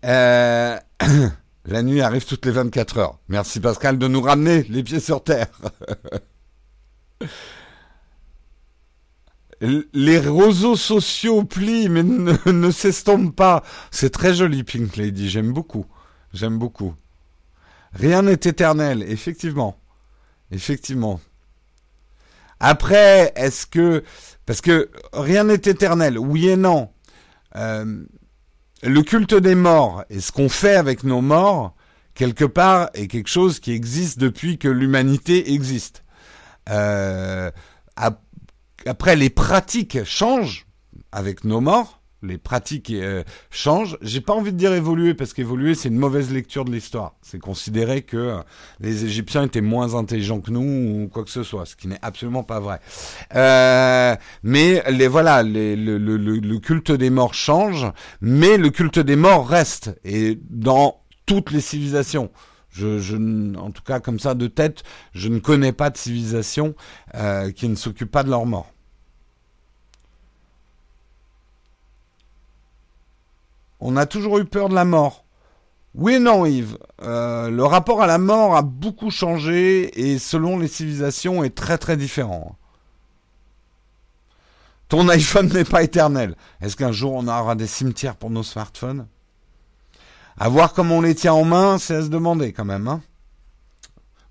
[0.05, 0.79] Euh,
[1.65, 3.19] la nuit arrive toutes les 24 heures.
[3.29, 5.49] Merci Pascal de nous ramener les pieds sur Terre.
[9.61, 12.03] les réseaux sociaux plient mais
[12.53, 13.63] ne, s'estompent pas.
[13.91, 15.87] C'est très joli Pink Lady, j'aime beaucoup.
[16.33, 16.95] J'aime beaucoup.
[17.93, 19.79] Rien n'est éternel, effectivement.
[20.51, 21.21] effectivement.
[22.61, 24.03] Après, est-ce que...
[24.45, 26.91] Parce que rien n'est éternel, oui et non.
[27.57, 28.05] Euh,
[28.83, 31.75] le culte des morts et ce qu'on fait avec nos morts,
[32.15, 36.05] quelque part, est quelque chose qui existe depuis que l'humanité existe.
[36.69, 37.51] Euh,
[38.87, 40.67] après, les pratiques changent
[41.13, 43.99] avec nos morts, les pratiques euh, changent.
[44.01, 47.15] J'ai pas envie de dire évoluer parce qu'évoluer c'est une mauvaise lecture de l'histoire.
[47.23, 48.39] C'est considérer que euh,
[48.81, 51.99] les Égyptiens étaient moins intelligents que nous ou quoi que ce soit, ce qui n'est
[52.03, 52.81] absolument pas vrai.
[53.35, 57.87] Euh, mais les voilà, le, culte des morts change,
[58.21, 62.31] mais le culte des morts reste et dans toutes les civilisations.
[62.71, 63.17] Je, je,
[63.57, 64.83] en tout cas, comme ça de tête,
[65.15, 66.75] je ne connais pas de civilisation
[67.15, 68.71] euh, qui ne s'occupe pas de leur mort.
[73.89, 75.25] On a toujours eu peur de la mort.
[75.95, 76.77] Oui et non, Yves.
[77.03, 81.79] Euh, le rapport à la mort a beaucoup changé et selon les civilisations est très
[81.79, 82.57] très différent.
[84.89, 86.35] Ton iPhone n'est pas éternel.
[86.61, 89.07] Est-ce qu'un jour on aura des cimetières pour nos smartphones?
[90.37, 92.89] À voir comment on les tient en main, c'est à se demander quand même.
[92.89, 93.03] Hein.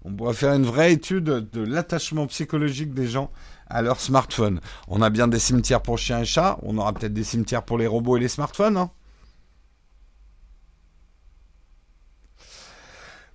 [0.04, 3.32] on pourrait faire une vraie étude de l'attachement psychologique des gens
[3.68, 4.60] à leur smartphone.
[4.89, 7.78] On a bien des cimetières pour chiens et chats, on aura peut-être des cimetières pour
[7.78, 8.76] les robots et les smartphones.
[8.76, 8.91] Hein.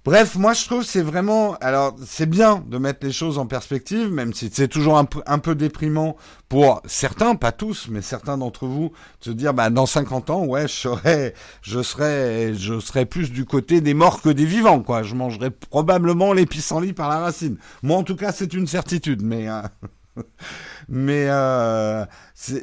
[0.02, 4.10] Bref, moi je trouve c'est vraiment, alors c'est bien de mettre les choses en perspective,
[4.10, 6.16] même si c'est toujours un peu, un peu déprimant
[6.48, 10.46] pour certains, pas tous, mais certains d'entre vous, de se dire, bah dans 50 ans,
[10.46, 14.80] ouais, je serais, je serais, je serais plus du côté des morts que des vivants,
[14.80, 15.02] quoi.
[15.02, 17.58] Je mangerais probablement les pissenlits par la racine.
[17.82, 19.50] Moi, en tout cas, c'est une certitude, mais.
[19.50, 19.60] Euh,
[20.88, 22.04] mais euh,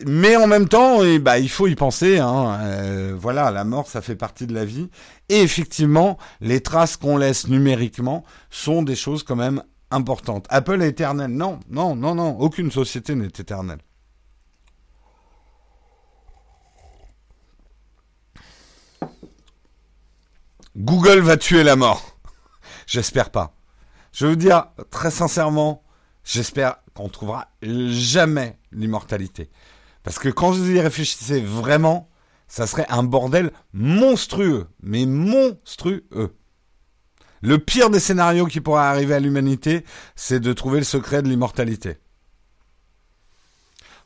[0.05, 2.17] mais en même temps, et bah, il faut y penser.
[2.17, 4.89] Hein, euh, voilà, la mort, ça fait partie de la vie.
[5.29, 10.45] Et effectivement, les traces qu'on laisse numériquement sont des choses quand même importantes.
[10.49, 11.31] Apple est éternel.
[11.31, 12.37] Non, non, non, non.
[12.39, 13.79] Aucune société n'est éternelle.
[20.77, 22.17] Google va tuer la mort.
[22.87, 23.53] J'espère pas.
[24.13, 25.83] Je veux dire très sincèrement,
[26.23, 29.49] j'espère qu'on trouvera jamais l'immortalité.
[30.03, 32.09] Parce que quand vous y réfléchissez vraiment,
[32.47, 36.35] ça serait un bordel monstrueux, mais monstrueux.
[37.41, 41.27] Le pire des scénarios qui pourrait arriver à l'humanité, c'est de trouver le secret de
[41.27, 41.97] l'immortalité.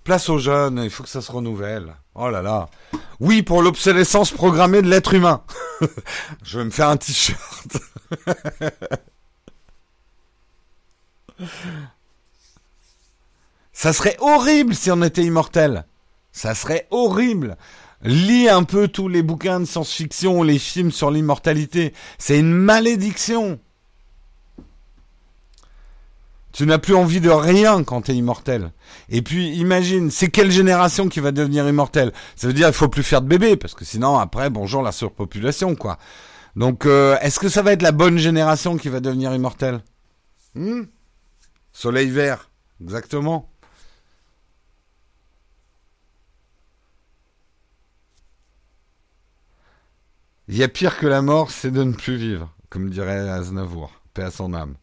[0.03, 1.95] Place aux jeunes, il faut que ça se renouvelle.
[2.15, 2.69] Oh là là.
[3.19, 5.43] Oui, pour l'obsolescence programmée de l'être humain.
[6.43, 7.77] Je vais me faire un t-shirt.
[13.73, 15.85] Ça serait horrible si on était immortel.
[16.31, 17.57] Ça serait horrible.
[18.03, 21.93] Lis un peu tous les bouquins de science-fiction, les films sur l'immortalité.
[22.17, 23.59] C'est une malédiction.
[26.51, 28.71] Tu n'as plus envie de rien quand tu es immortel.
[29.09, 32.11] Et puis imagine, c'est quelle génération qui va devenir immortelle?
[32.35, 34.91] Ça veut dire qu'il faut plus faire de bébés parce que sinon après bonjour la
[34.91, 35.97] surpopulation quoi.
[36.55, 39.81] Donc euh, est-ce que ça va être la bonne génération qui va devenir immortelle?
[40.55, 40.83] Hmm?
[41.71, 42.49] Soleil vert,
[42.81, 43.50] exactement.
[50.51, 53.89] Il y a pire que la mort, c'est de ne plus vivre, comme dirait Aznavour,
[54.13, 54.75] paix à son âme.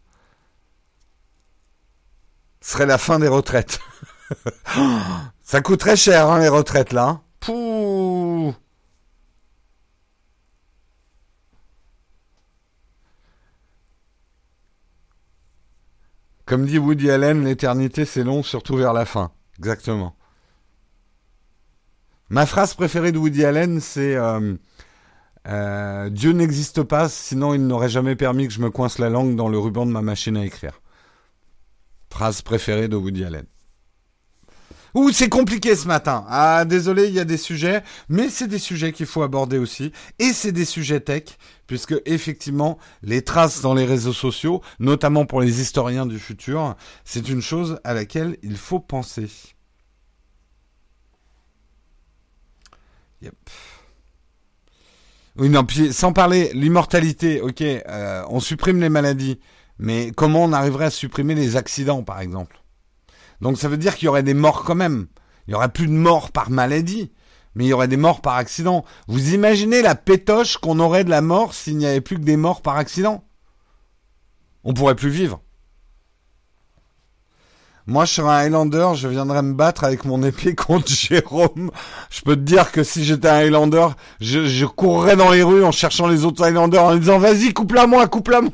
[2.63, 3.79] Ce serait la fin des retraites.
[5.43, 7.21] Ça coûterait cher, hein, les retraites, là.
[7.41, 8.55] Pouh
[16.47, 19.33] Comme dit Woody Allen, l'éternité c'est long, surtout vers la fin.
[19.59, 20.17] Exactement.
[22.31, 24.57] Ma phrase préférée de Woody Allen, c'est euh,
[25.47, 29.37] euh, Dieu n'existe pas, sinon il n'aurait jamais permis que je me coince la langue
[29.37, 30.81] dans le ruban de ma machine à écrire.
[32.11, 33.47] Phrase préférée de Woody Allen.
[34.95, 36.25] Ouh, c'est compliqué ce matin.
[36.29, 39.93] Ah, désolé, il y a des sujets, mais c'est des sujets qu'il faut aborder aussi.
[40.19, 41.25] Et c'est des sujets tech,
[41.67, 46.75] puisque effectivement, les traces dans les réseaux sociaux, notamment pour les historiens du futur,
[47.05, 49.29] c'est une chose à laquelle il faut penser.
[53.21, 53.35] Yep.
[55.39, 59.39] Oui, non, puis sans parler, l'immortalité, ok, euh, on supprime les maladies,
[59.79, 62.61] mais comment on arriverait à supprimer les accidents, par exemple?
[63.41, 65.07] Donc ça veut dire qu'il y aurait des morts quand même.
[65.47, 67.13] Il y aurait plus de morts par maladie,
[67.55, 68.85] mais il y aurait des morts par accident.
[69.07, 72.37] Vous imaginez la pétoche qu'on aurait de la mort s'il n'y avait plus que des
[72.37, 73.25] morts par accident?
[74.65, 75.41] On pourrait plus vivre.
[77.89, 81.71] Moi, je serais un Highlander, je viendrais me battre avec mon épée contre Jérôme.
[82.11, 83.87] Je peux te dire que si j'étais un Highlander,
[84.21, 87.87] je, je courrais dans les rues en cherchant les autres Highlanders en disant vas-y, coupe-la
[87.87, 88.53] moi, coupe-la moi.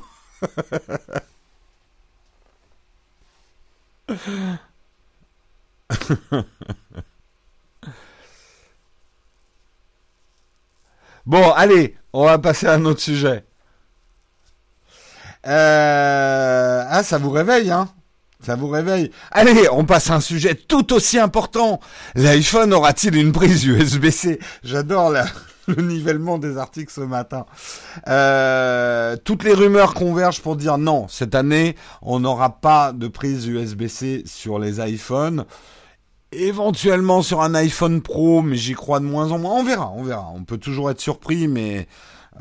[11.27, 13.45] bon, allez, on va passer à un autre sujet.
[15.47, 17.89] Euh, ah, ça vous réveille, hein?
[18.45, 19.11] Ça vous réveille.
[19.31, 21.81] Allez, on passe à un sujet tout aussi important.
[22.15, 25.15] L'iPhone aura-t-il une prise USB-C J'adore
[25.67, 27.47] le nivellement des articles ce matin.
[28.07, 33.47] Euh, toutes les rumeurs convergent pour dire non, cette année, on n'aura pas de prise
[33.47, 35.47] USB-C sur les iPhones.
[36.33, 39.53] Éventuellement sur un iPhone Pro, mais j'y crois de moins en moins.
[39.53, 40.31] On verra, on verra.
[40.35, 41.89] On peut toujours être surpris, mais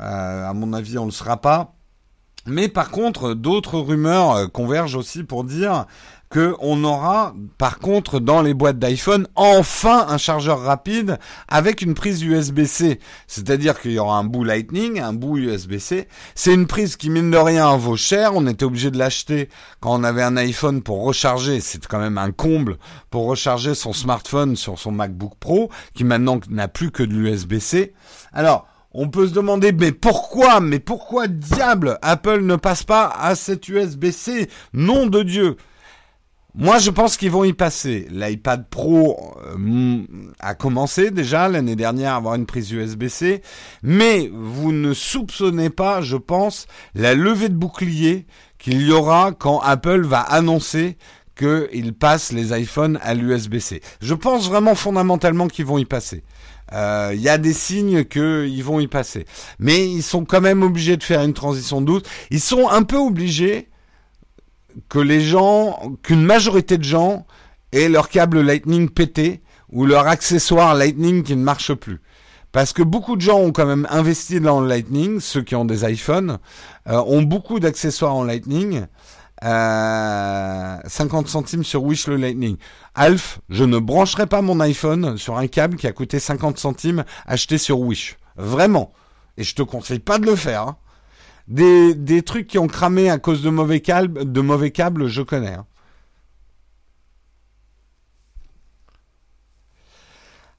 [0.00, 1.73] euh, à mon avis, on ne le sera pas.
[2.46, 5.86] Mais par contre, d'autres rumeurs euh, convergent aussi pour dire
[6.34, 11.94] que on aura, par contre, dans les boîtes d'iPhone, enfin un chargeur rapide avec une
[11.94, 12.98] prise USB-C.
[13.28, 16.08] C'est-à-dire qu'il y aura un bout Lightning, un bout USB-C.
[16.34, 18.32] C'est une prise qui, mine de rien, vaut cher.
[18.34, 21.60] On était obligé de l'acheter quand on avait un iPhone pour recharger.
[21.60, 22.78] C'est quand même un comble
[23.10, 27.94] pour recharger son smartphone sur son MacBook Pro, qui maintenant n'a plus que de l'USB-C.
[28.32, 33.34] Alors, on peut se demander, mais pourquoi, mais pourquoi diable Apple ne passe pas à
[33.34, 35.56] cette USB-C Nom de Dieu
[36.56, 38.06] moi, je pense qu'ils vont y passer.
[38.12, 40.04] L'iPad Pro euh,
[40.38, 43.42] a commencé déjà l'année dernière à avoir une prise USB-C,
[43.82, 48.26] mais vous ne soupçonnez pas, je pense, la levée de bouclier
[48.58, 50.96] qu'il y aura quand Apple va annoncer
[51.36, 53.80] qu'il passe les iPhones à l'USB-C.
[54.00, 56.22] Je pense vraiment fondamentalement qu'ils vont y passer.
[56.74, 59.26] Il euh, y a des signes qu'ils vont y passer.
[59.60, 62.02] Mais ils sont quand même obligés de faire une transition douce.
[62.32, 63.68] Ils sont un peu obligés
[64.88, 67.26] que les gens, qu'une majorité de gens
[67.70, 72.00] aient leur câble Lightning pété ou leur accessoire Lightning qui ne marche plus.
[72.50, 75.64] Parce que beaucoup de gens ont quand même investi dans le Lightning, ceux qui ont
[75.64, 76.38] des iPhones,
[76.88, 78.86] euh, ont beaucoup d'accessoires en Lightning.
[79.42, 82.56] 50 euh, centimes sur Wish le Lightning.
[82.94, 87.04] Alf, je ne brancherai pas mon iPhone sur un câble qui a coûté 50 centimes
[87.26, 88.16] acheté sur Wish.
[88.36, 88.92] Vraiment.
[89.36, 90.62] Et je te conseille pas de le faire.
[90.62, 90.76] Hein.
[91.48, 95.54] Des, trucs qui ont cramé à cause de mauvais câbles, je connais.
[95.54, 95.66] Hein.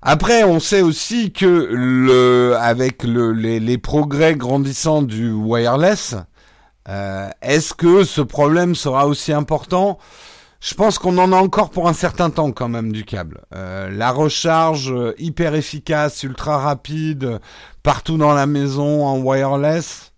[0.08, 6.16] Après, on sait aussi que le, avec le, les, les, progrès grandissants du wireless,
[6.88, 9.98] euh, est-ce que ce problème sera aussi important?
[10.62, 13.42] Je pense qu'on en a encore pour un certain temps quand même du câble.
[13.54, 17.40] Euh, la recharge euh, hyper efficace, ultra rapide,
[17.84, 20.14] partout dans la maison en wireless.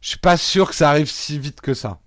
[0.00, 1.98] Je suis pas sûr que ça arrive si vite que ça.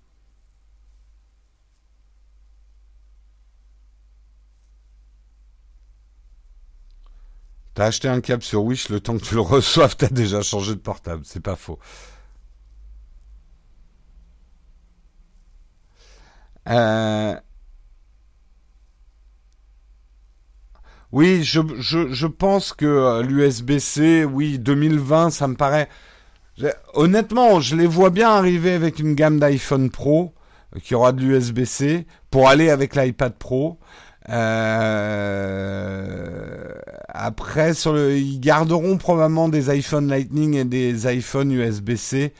[7.74, 10.74] T'as acheté un câble sur Wish, le temps que tu le reçoives, t'as déjà changé
[10.74, 11.78] de portable, c'est pas faux.
[16.68, 17.34] Euh,
[21.12, 25.88] oui, je, pense que euh, l'USB-C, oui, 2020, ça me paraît...
[26.92, 30.34] Honnêtement, je les vois bien arriver avec une gamme d'iPhone Pro
[30.76, 33.78] euh, qui aura de l'USB-C pour aller avec l'iPad Pro.
[37.08, 38.16] Après, sur le...
[38.16, 42.34] ils garderont probablement des iPhone Lightning et des iPhone USB-C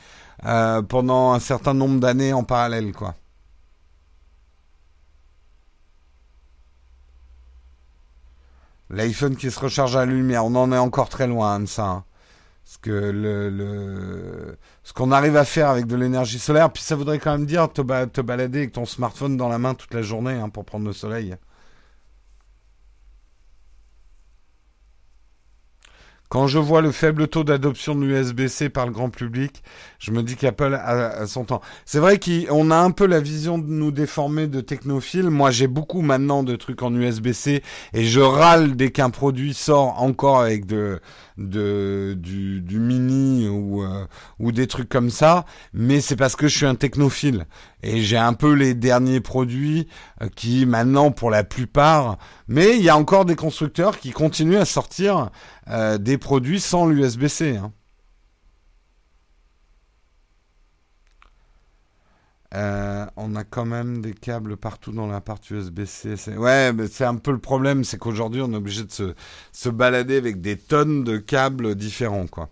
[0.87, 3.15] pendant un certain nombre d'années en parallèle, quoi.
[8.91, 11.85] L'iPhone qui se recharge à la lumière, on en est encore très loin de ça.
[11.85, 12.03] Hein.
[12.81, 17.31] Que le, ce qu'on arrive à faire avec de l'énergie solaire, puis ça voudrait quand
[17.31, 20.49] même dire te, te balader avec ton smartphone dans la main toute la journée hein,
[20.49, 21.35] pour prendre le soleil.
[26.31, 29.61] Quand je vois le faible taux d'adoption de l'USB-C par le grand public,
[29.99, 31.59] je me dis qu'Apple a, son temps.
[31.83, 35.29] C'est vrai qu'on a un peu la vision de nous déformer de technophiles.
[35.29, 37.61] Moi, j'ai beaucoup maintenant de trucs en USB-C
[37.93, 41.01] et je râle dès qu'un produit sort encore avec du,
[42.79, 44.05] mini euh,
[44.39, 47.45] ou des trucs comme ça, mais c'est parce que je suis un technophile
[47.83, 49.87] et j'ai un peu les derniers produits
[50.21, 52.17] euh, qui maintenant pour la plupart,
[52.47, 55.29] mais il y a encore des constructeurs qui continuent à sortir
[55.69, 57.57] euh, des produits sans l'USB-C.
[57.57, 57.71] Hein.
[62.53, 66.35] Euh, on a quand même des câbles partout dans la partie USB-C.
[66.35, 69.13] Ouais, mais c'est un peu le problème, c'est qu'aujourd'hui on est obligé de se,
[69.53, 72.49] se balader avec des tonnes de câbles différents, quoi.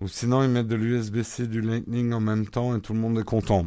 [0.00, 3.18] Ou sinon ils mettent de l'USB-C, du Lightning en même temps et tout le monde
[3.18, 3.66] est content.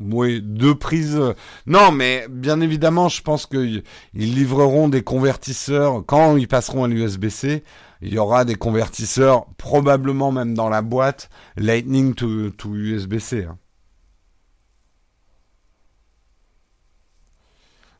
[0.00, 1.20] Oui, deux prises.
[1.66, 3.82] Non, mais bien évidemment, je pense qu'ils
[4.14, 7.64] livreront des convertisseurs quand ils passeront à l'USB-C.
[8.00, 13.44] Il y aura des convertisseurs, probablement même dans la boîte, Lightning to, USB-C.
[13.44, 13.58] Hein.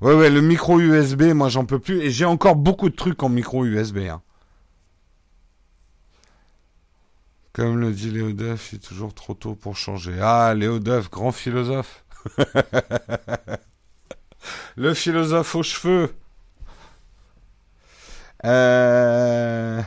[0.00, 2.00] Ouais, ouais, le micro USB, moi j'en peux plus.
[2.02, 3.98] Et j'ai encore beaucoup de trucs en micro USB.
[4.08, 4.22] Hein.
[7.58, 10.16] Comme le dit Léo Duff, il est toujours trop tôt pour changer.
[10.22, 12.04] Ah, Léo Duff, grand philosophe.
[14.76, 16.14] le philosophe aux cheveux.
[18.44, 19.82] Euh...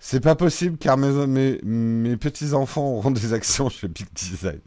[0.00, 4.58] C'est pas possible car mes, mes, mes petits-enfants auront des actions chez Big Design.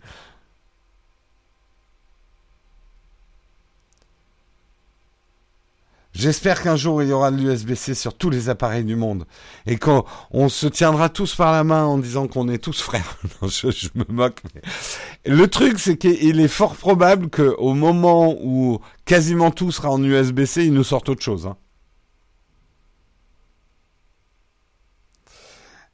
[6.15, 9.25] J'espère qu'un jour il y aura de l'USB-C sur tous les appareils du monde
[9.65, 13.17] et qu'on se tiendra tous par la main en disant qu'on est tous frères.
[13.41, 14.41] je, me moque.
[15.25, 20.63] Le truc, c'est qu'il est fort probable qu'au moment où quasiment tout sera en USB-C,
[20.63, 21.47] ils nous sortent autre chose.
[21.47, 21.57] Hein.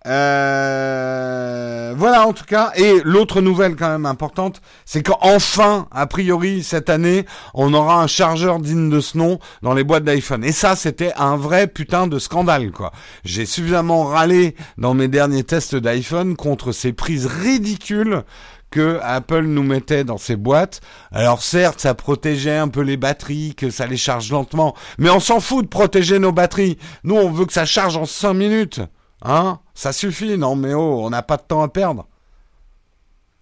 [0.07, 2.71] Euh, voilà en tout cas.
[2.75, 8.07] Et l'autre nouvelle quand même importante, c'est qu'enfin, a priori cette année, on aura un
[8.07, 10.43] chargeur digne de ce nom dans les boîtes d'iPhone.
[10.43, 12.91] Et ça, c'était un vrai putain de scandale quoi.
[13.23, 18.23] J'ai suffisamment râlé dans mes derniers tests d'iPhone contre ces prises ridicules
[18.71, 20.79] que Apple nous mettait dans ses boîtes.
[21.11, 25.19] Alors certes, ça protégeait un peu les batteries, que ça les charge lentement, mais on
[25.19, 26.77] s'en fout de protéger nos batteries.
[27.03, 28.79] Nous, on veut que ça charge en 5 minutes.
[29.21, 29.59] Hein?
[29.73, 32.07] Ça suffit, non mais oh, on n'a pas de temps à perdre.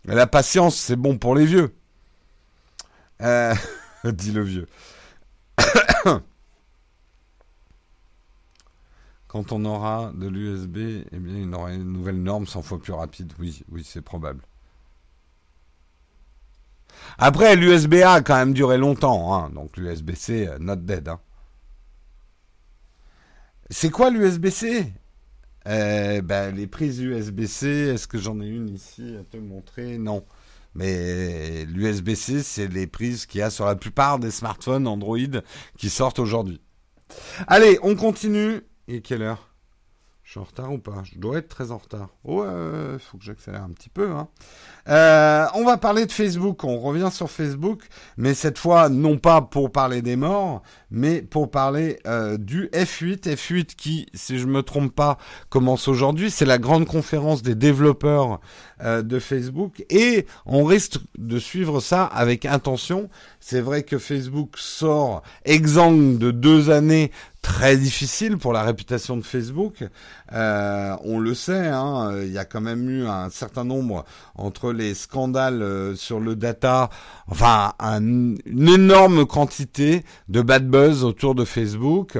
[0.06, 1.76] la patience, c'est bon pour les vieux.
[3.22, 3.54] Euh,
[4.06, 4.68] dit le vieux.
[9.28, 10.78] Quand on aura de l'USB,
[11.12, 13.32] eh bien, il y aura une nouvelle norme 100 fois plus rapide.
[13.38, 14.42] Oui, oui, c'est probable.
[17.20, 19.52] Après, l'USB-A a quand même duré longtemps, hein.
[19.52, 21.10] donc l'USB-C, euh, not dead.
[21.10, 21.20] Hein.
[23.70, 24.92] C'est quoi l'USB-C
[25.68, 29.98] euh, ben, les prises USB-C, est-ce que j'en ai une ici à te montrer?
[29.98, 30.26] Non.
[30.76, 35.18] Mais l'USB-C, c'est les prises qu'il y a sur la plupart des smartphones Android
[35.78, 36.62] qui sortent aujourd'hui.
[37.48, 38.62] Allez, on continue.
[38.88, 39.49] Et quelle heure?
[40.30, 41.02] Je suis en retard ou pas?
[41.12, 42.10] Je dois être très en retard.
[42.24, 44.12] Ouais, faut que j'accélère un petit peu.
[44.12, 44.28] Hein.
[44.88, 46.64] Euh, on va parler de Facebook.
[46.64, 47.82] On revient sur Facebook,
[48.16, 50.62] mais cette fois non pas pour parler des morts,
[50.92, 53.24] mais pour parler euh, du F8.
[53.24, 55.18] F8 qui, si je me trompe pas,
[55.50, 56.30] commence aujourd'hui.
[56.30, 58.40] C'est la grande conférence des développeurs
[58.84, 63.10] euh, de Facebook et on risque de suivre ça avec intention.
[63.40, 67.12] C'est vrai que Facebook sort exempt de deux années
[67.42, 69.84] très difficiles pour la réputation de Facebook.
[70.34, 74.72] Euh, on le sait, hein, il y a quand même eu un certain nombre entre
[74.72, 76.90] les scandales euh, sur le data,
[77.28, 78.38] enfin une
[78.68, 82.18] énorme quantité de bad buzz autour de Facebook.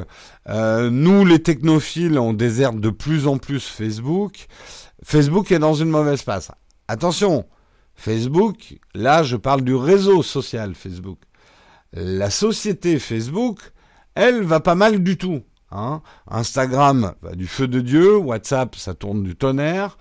[0.48, 4.48] Euh, nous, les technophiles, on déserte de plus en plus Facebook.
[5.04, 6.52] Facebook est dans une mauvaise passe.
[6.88, 7.46] Attention,
[7.96, 11.20] Facebook, là je parle du réseau social Facebook.
[11.94, 13.60] La société Facebook,
[14.20, 15.42] elle va pas mal du tout.
[15.72, 16.02] Hein.
[16.30, 19.98] Instagram va du feu de Dieu, WhatsApp ça tourne du tonnerre.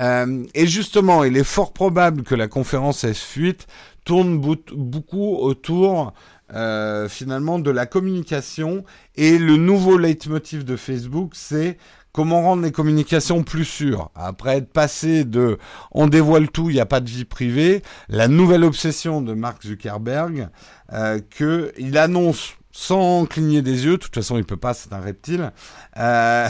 [0.00, 3.66] Euh, et justement, il est fort probable que la conférence F8
[4.04, 6.12] tourne beaucoup autour
[6.54, 8.84] euh, finalement de la communication
[9.14, 11.78] et le nouveau leitmotiv de Facebook, c'est
[12.12, 14.10] comment rendre les communications plus sûres.
[14.14, 15.58] Après être passé de
[15.92, 19.62] on dévoile tout, il n'y a pas de vie privée, la nouvelle obsession de Mark
[19.62, 20.48] Zuckerberg,
[20.92, 24.92] euh, que il annonce sans cligner des yeux, de toute façon il peut pas, c'est
[24.92, 25.52] un reptile,
[25.98, 26.48] euh,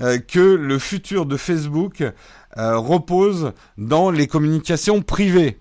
[0.00, 2.02] euh, que le futur de Facebook
[2.56, 5.60] euh, repose dans les communications privées.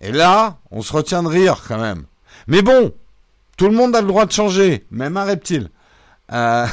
[0.00, 2.04] Et là, on se retient de rire quand même.
[2.46, 2.92] Mais bon,
[3.56, 5.70] tout le monde a le droit de changer, même un reptile.
[6.32, 6.66] Euh...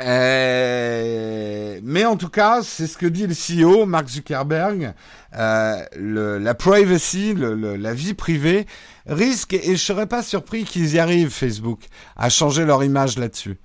[0.00, 4.94] Euh, mais en tout cas, c'est ce que dit le CEO, Mark Zuckerberg.
[5.36, 8.66] Euh, le, la privacy, le, la vie privée,
[9.06, 11.80] risque, et je serais pas surpris qu'ils y arrivent, Facebook,
[12.16, 13.58] à changer leur image là-dessus.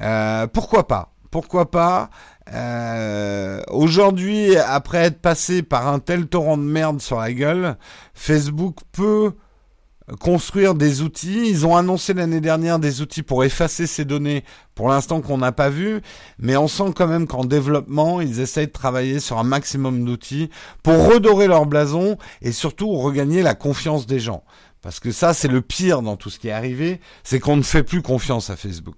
[0.00, 1.12] Euh, pourquoi pas?
[1.30, 2.10] Pourquoi pas?
[2.52, 7.76] Euh, Aujourd'hui, après être passé par un tel torrent de merde sur la gueule,
[8.14, 9.32] Facebook peut
[10.20, 11.48] construire des outils.
[11.48, 14.44] Ils ont annoncé l'année dernière des outils pour effacer ces données,
[14.74, 16.00] pour l'instant qu'on n'a pas vu,
[16.38, 20.50] mais on sent quand même qu'en développement, ils essayent de travailler sur un maximum d'outils
[20.82, 24.44] pour redorer leur blason et surtout regagner la confiance des gens.
[24.80, 27.62] Parce que ça, c'est le pire dans tout ce qui est arrivé, c'est qu'on ne
[27.62, 28.96] fait plus confiance à Facebook.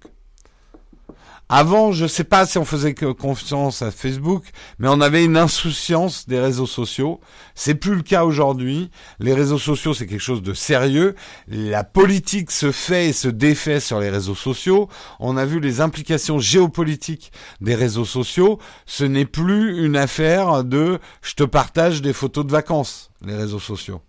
[1.47, 4.45] Avant, je sais pas si on faisait confiance à Facebook,
[4.79, 7.19] mais on avait une insouciance des réseaux sociaux.
[7.53, 8.89] C'est plus le cas aujourd'hui.
[9.19, 11.13] Les réseaux sociaux, c'est quelque chose de sérieux.
[11.47, 14.89] La politique se fait et se défait sur les réseaux sociaux.
[15.19, 17.31] On a vu les implications géopolitiques
[17.61, 18.57] des réseaux sociaux.
[18.87, 23.59] Ce n'est plus une affaire de je te partage des photos de vacances, les réseaux
[23.59, 24.01] sociaux.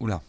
[0.00, 0.22] Oula.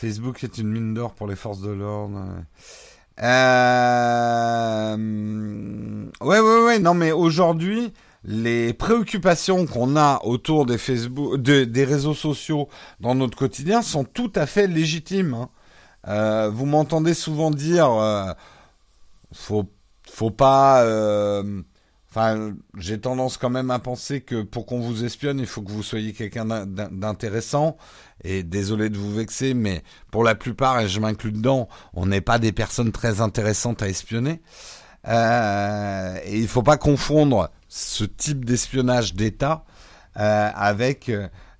[0.00, 2.24] Facebook est une mine d'or pour les forces de l'ordre.
[3.22, 4.96] Euh...
[6.22, 6.78] Ouais, ouais, ouais.
[6.78, 7.92] Non, mais aujourd'hui,
[8.24, 12.70] les préoccupations qu'on a autour des Facebook, des réseaux sociaux
[13.00, 15.34] dans notre quotidien sont tout à fait légitimes.
[15.34, 15.50] Hein.
[16.08, 18.32] Euh, vous m'entendez souvent dire, euh,
[19.34, 19.66] faut,
[20.08, 20.82] faut pas.
[20.84, 21.60] Euh,
[22.10, 25.70] enfin, j'ai tendance quand même à penser que pour qu'on vous espionne, il faut que
[25.70, 27.76] vous soyez quelqu'un d'intéressant
[28.22, 32.20] et désolé de vous vexer, mais pour la plupart, et je m'inclus dedans, on n'est
[32.20, 34.40] pas des personnes très intéressantes à espionner.
[35.08, 39.64] Euh, et il ne faut pas confondre ce type d'espionnage d'État
[40.18, 41.10] euh, avec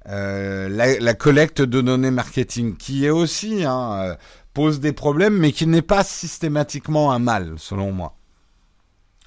[0.09, 4.15] euh, la, la, collecte de données marketing, qui est aussi hein, euh,
[4.55, 8.17] pose des problèmes, mais qui n'est pas systématiquement un mal, selon moi.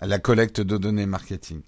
[0.06, 1.62] La collecte de données marketing.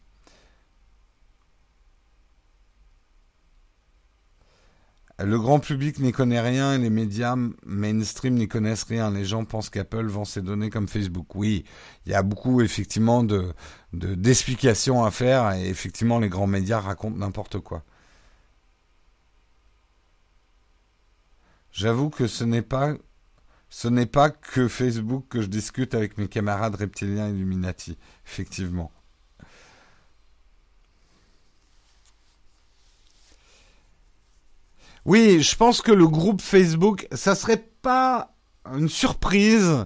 [5.17, 9.09] Le grand public n'y connaît rien et les médias mainstream n'y connaissent rien.
[9.09, 11.33] Les gens pensent qu'Apple vend ses données comme Facebook.
[11.36, 11.63] Oui,
[12.05, 13.53] il y a beaucoup effectivement de
[13.93, 17.86] d'explications à faire et effectivement les grands médias racontent n'importe quoi.
[21.71, 22.95] J'avoue que ce n'est pas
[23.70, 28.91] ce n'est pas que Facebook que je discute avec mes camarades reptiliens Illuminati, effectivement.
[35.05, 38.34] Oui, je pense que le groupe Facebook, ça serait pas
[38.74, 39.86] une surprise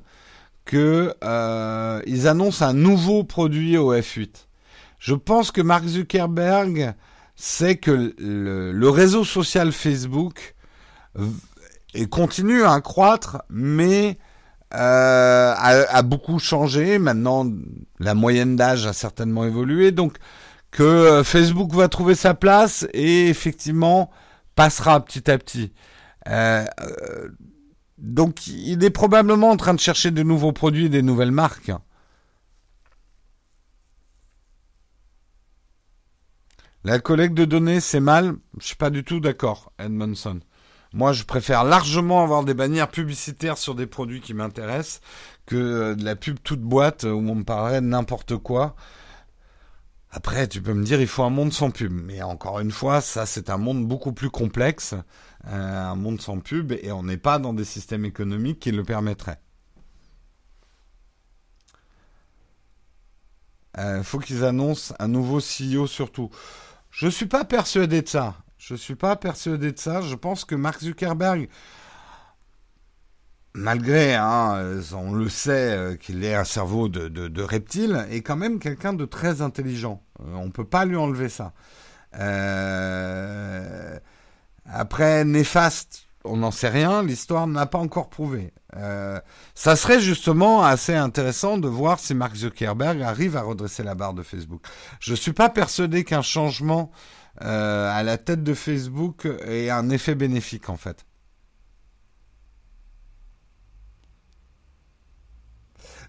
[0.63, 4.47] que euh, ils annoncent un nouveau produit au F8.
[4.99, 6.93] Je pense que Mark Zuckerberg
[7.35, 10.55] sait que le, réseau social Facebook
[11.93, 14.17] et continue à croître, mais
[14.73, 16.99] euh, a, beaucoup changé.
[16.99, 17.45] Maintenant,
[17.99, 20.17] la moyenne d'âge a certainement évolué, donc
[20.71, 24.09] que euh, Facebook va trouver sa place et effectivement
[24.55, 25.73] passera petit à petit.
[26.27, 27.29] Euh, euh,
[27.97, 31.71] donc il est probablement en train de chercher de nouveaux produits, des nouvelles marques.
[36.85, 38.35] La collecte de données, c'est mal.
[38.59, 40.39] Je suis pas du tout d'accord, Edmondson.
[40.93, 45.01] Moi, je préfère largement avoir des bannières publicitaires sur des produits qui m'intéressent
[45.45, 48.75] que euh, de la pub toute boîte où on me parlerait de n'importe quoi.
[50.11, 51.91] Après, tu peux me dire, il faut un monde sans pub.
[51.91, 54.95] Mais encore une fois, ça, c'est un monde beaucoup plus complexe,
[55.47, 58.83] euh, un monde sans pub, et on n'est pas dans des systèmes économiques qui le
[58.83, 59.39] permettraient.
[63.77, 66.31] Il euh, faut qu'ils annoncent un nouveau CEO surtout.
[66.89, 68.35] Je suis pas persuadé de ça.
[68.59, 70.01] Je suis pas persuadé de ça.
[70.01, 71.49] Je pense que Mark Zuckerberg
[73.53, 78.35] malgré, hein, euh, on le sait, euh, qu'il ait un cerveau de, reptile, est quand
[78.35, 80.01] même quelqu'un de très intelligent.
[80.21, 81.53] Euh, on ne peut pas lui enlever ça.
[84.71, 88.51] Après, néfaste, on n'en sait rien, l'histoire n'a pas encore prouvé.
[89.55, 94.13] ça serait justement assez intéressant de voir si Mark Zuckerberg arrive à redresser la barre
[94.13, 94.61] de Facebook.
[94.99, 96.91] Je ne suis pas persuadé qu'un changement
[97.39, 101.05] à la tête de Facebook ait un effet bénéfique en fait.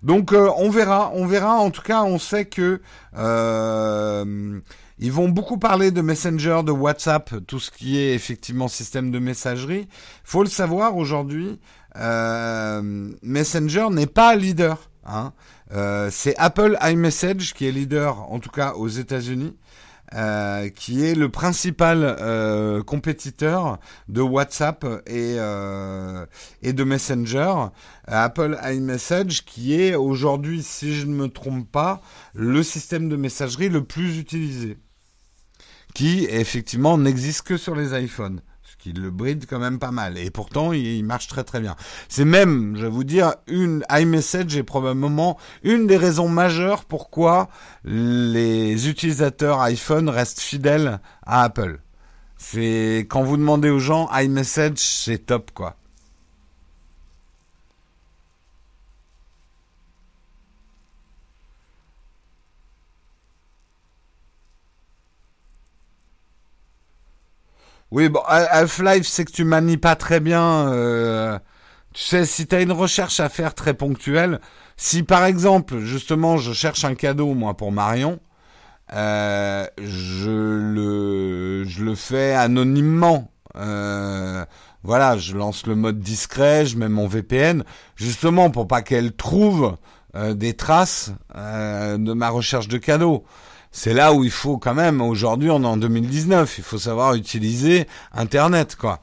[0.02, 1.56] Donc euh, on verra, on verra.
[1.58, 2.80] En tout cas, on sait que
[3.16, 4.60] euh,
[4.98, 9.18] ils vont beaucoup parler de Messenger, de WhatsApp, tout ce qui est effectivement système de
[9.18, 9.88] messagerie.
[10.24, 11.60] Faut le savoir aujourd'hui,
[11.96, 14.90] euh, Messenger n'est pas leader.
[15.06, 15.32] Hein.
[16.10, 19.56] c'est Apple iMessage qui est leader, en tout cas aux États-Unis.
[20.12, 26.26] Euh, qui est le principal euh, compétiteur de WhatsApp et, euh,
[26.62, 27.66] et de Messenger,
[28.08, 32.02] Apple iMessage, qui est aujourd'hui, si je ne me trompe pas,
[32.34, 34.78] le système de messagerie le plus utilisé,
[35.94, 38.40] qui effectivement n'existe que sur les iPhones
[38.80, 40.16] qui le bride quand même pas mal.
[40.18, 41.76] Et pourtant, il, marche très très bien.
[42.08, 47.48] C'est même, je vais vous dire, une iMessage est probablement une des raisons majeures pourquoi
[47.84, 51.80] les utilisateurs iPhone restent fidèles à Apple.
[52.36, 55.76] C'est quand vous demandez aux gens iMessage, c'est top quoi.
[67.90, 70.68] Oui, bon, Half-Life, c'est que tu manies pas très bien.
[70.68, 71.38] Euh,
[71.92, 74.40] tu sais, si tu as une recherche à faire très ponctuelle,
[74.76, 78.20] si par exemple, justement, je cherche un cadeau, moi, pour Marion,
[78.92, 83.32] euh, je, le, je le fais anonymement.
[83.56, 84.44] Euh,
[84.82, 87.64] voilà, je lance le mode discret, je mets mon VPN,
[87.96, 89.76] justement pour pas qu'elle trouve
[90.16, 93.24] euh, des traces de ma recherche de cadeaux.
[93.72, 97.14] C'est là où il faut quand même, aujourd'hui on est en 2019, il faut savoir
[97.14, 99.00] utiliser Internet, quoi.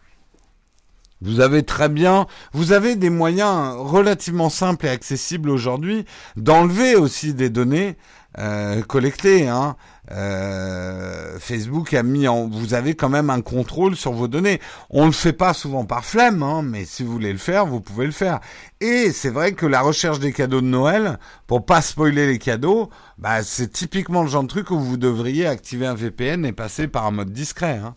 [1.21, 6.05] Vous avez très bien, vous avez des moyens relativement simples et accessibles aujourd'hui
[6.35, 7.97] d'enlever aussi des données
[8.37, 9.47] euh, collectées.
[9.47, 9.77] Hein.
[10.11, 14.61] Euh, Facebook a mis en, vous avez quand même un contrôle sur vos données.
[14.89, 17.81] On le fait pas souvent par flemme, hein, mais si vous voulez le faire, vous
[17.81, 18.39] pouvez le faire.
[18.79, 22.89] Et c'est vrai que la recherche des cadeaux de Noël, pour pas spoiler les cadeaux,
[23.17, 26.87] bah c'est typiquement le genre de truc où vous devriez activer un VPN et passer
[26.87, 27.77] par un mode discret.
[27.77, 27.95] Hein.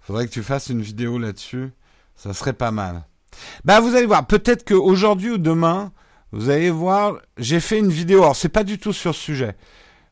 [0.00, 1.70] Faudrait que tu fasses une vidéo là-dessus.
[2.16, 3.04] Ça serait pas mal.
[3.64, 5.92] Bah vous allez voir, peut-être qu'aujourd'hui ou demain,
[6.32, 8.22] vous allez voir, j'ai fait une vidéo.
[8.22, 9.56] Alors c'est pas du tout sur ce sujet.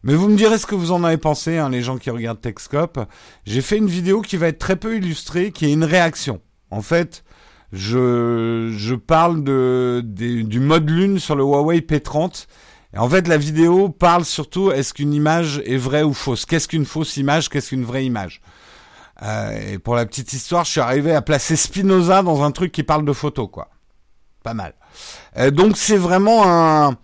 [0.02, 2.40] Mais vous me direz ce que vous en avez pensé, hein, les gens qui regardent
[2.40, 3.00] Techscope.
[3.44, 6.40] J'ai fait une vidéo qui va être très peu illustrée, qui est une réaction.
[6.70, 7.22] En fait,
[7.72, 12.46] je, je parle du mode lune sur le Huawei P30.
[12.94, 16.46] Et en fait, la vidéo parle surtout est-ce qu'une image est vraie ou fausse?
[16.46, 17.48] Qu'est-ce qu'une fausse image?
[17.48, 18.40] Qu'est-ce qu'une vraie image?
[19.22, 22.72] Euh, et pour la petite histoire, je suis arrivé à placer Spinoza dans un truc
[22.72, 23.68] qui parle de photo, quoi.
[24.42, 24.74] Pas mal.
[25.36, 26.96] Euh, donc c'est vraiment un,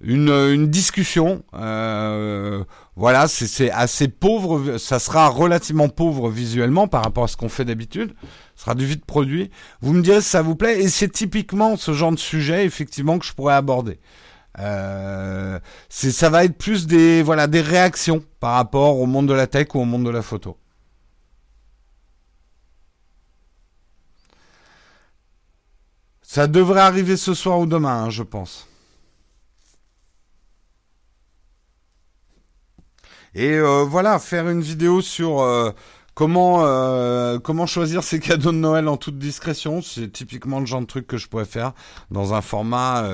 [0.00, 1.42] une, une discussion.
[1.54, 2.64] Euh,
[2.96, 4.78] voilà, c'est assez pauvre.
[4.78, 8.14] Ça sera relativement pauvre visuellement par rapport à ce qu'on fait d'habitude.
[8.56, 9.50] Ce sera du vide produit.
[9.80, 10.80] Vous me direz si ça vous plaît.
[10.80, 14.00] Et c'est typiquement ce genre de sujet, effectivement, que je pourrais aborder.
[14.58, 19.46] Euh, ça va être plus des voilà des réactions par rapport au monde de la
[19.46, 20.56] tech ou au monde de la photo.
[26.32, 28.68] Ça devrait arriver ce soir ou demain, hein, je pense.
[33.34, 35.72] Et euh, voilà, faire une vidéo sur euh,
[36.14, 40.82] comment euh, comment choisir ses cadeaux de Noël en toute discrétion, c'est typiquement le genre
[40.82, 41.72] de truc que je pourrais faire
[42.12, 43.04] dans un format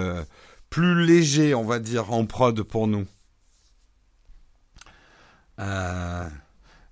[0.68, 3.06] plus léger, on va dire, en prod pour nous.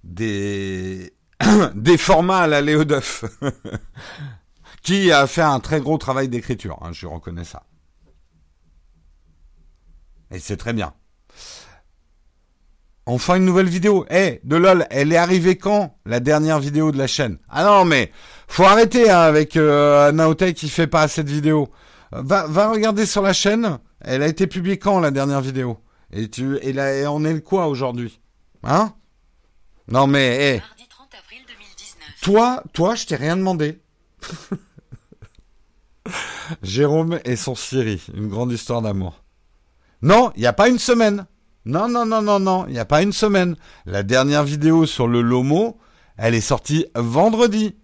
[0.05, 1.13] des
[1.75, 3.27] des formats à la Léo Duff.
[4.85, 7.65] qui a fait un très gros travail d'écriture, hein, je reconnais ça.
[10.31, 10.93] Et c'est très bien.
[13.07, 14.07] Enfin une nouvelle vidéo.
[14.11, 17.39] Eh, de lol, elle est arrivée quand La dernière vidéo de la chaîne?
[17.49, 18.13] Ah non, mais
[18.47, 21.69] faut arrêter hein, avec euh, Naotech qui fait pas assez de vidéos.
[22.13, 23.79] Va, va regarder sur la chaîne.
[24.01, 25.79] Elle a été publiée quand la dernière vidéo?
[26.13, 28.21] Et tu, et là, et on est le quoi aujourd'hui?
[28.63, 28.95] Hein?
[29.89, 30.63] Non mais, eh.
[32.23, 33.81] Toi, toi, je t'ai rien demandé.
[36.63, 39.23] Jérôme et son Siri, une grande histoire d'amour.
[40.03, 41.27] Non, il n'y a pas une semaine.
[41.65, 43.57] Non, non, non, non, non, il n'y a pas une semaine.
[43.87, 45.79] La dernière vidéo sur le Lomo,
[46.19, 47.77] elle est sortie vendredi.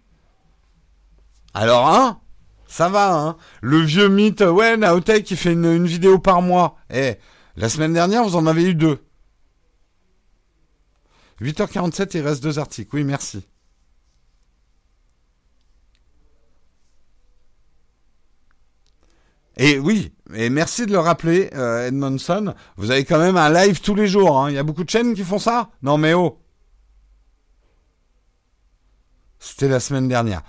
[1.54, 2.20] Alors, hein
[2.68, 6.76] Ça va, hein Le vieux mythe, ouais, Naotech, qui fait une, vidéo par mois.
[6.90, 7.14] Eh,
[7.56, 8.98] la semaine dernière, vous en avez eu deux.
[11.40, 12.94] 8h47, il reste deux articles.
[12.94, 13.46] Oui, merci.
[19.62, 22.54] Et oui, et merci de le rappeler, euh, Edmondson.
[22.78, 24.40] Vous avez quand même un live tous les jours.
[24.40, 24.48] Hein.
[24.48, 25.68] Il y a beaucoup de chaînes qui font ça?
[25.82, 26.40] Non mais oh
[29.38, 30.40] C'était la semaine dernière.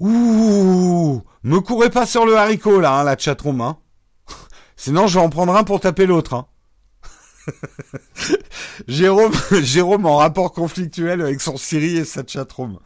[0.00, 3.60] Ouh Me courez pas sur le haricot là, hein, la chatroom.
[3.60, 3.76] Hein.
[4.76, 6.32] Sinon je vais en prendre un pour taper l'autre.
[6.32, 6.46] Hein.
[8.88, 12.78] Jérôme, Jérôme en rapport conflictuel avec son Siri et sa chatroom.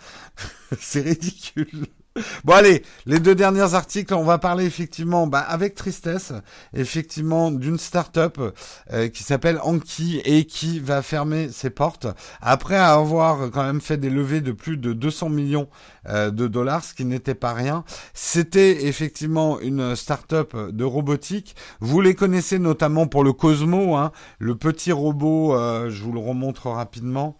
[0.81, 1.87] C'est ridicule.
[2.45, 6.33] Bon allez, les deux derniers articles, on va parler effectivement, bah, avec tristesse,
[6.75, 8.39] effectivement, d'une start-up
[8.93, 12.07] euh, qui s'appelle Anki et qui va fermer ses portes
[12.41, 15.69] après avoir quand même fait des levées de plus de 200 millions
[16.09, 17.85] euh, de dollars, ce qui n'était pas rien.
[18.15, 21.57] C'était effectivement une start-up de robotique.
[21.81, 25.55] Vous les connaissez notamment pour le Cosmo, hein, le petit robot.
[25.55, 27.37] Euh, je vous le remontre rapidement.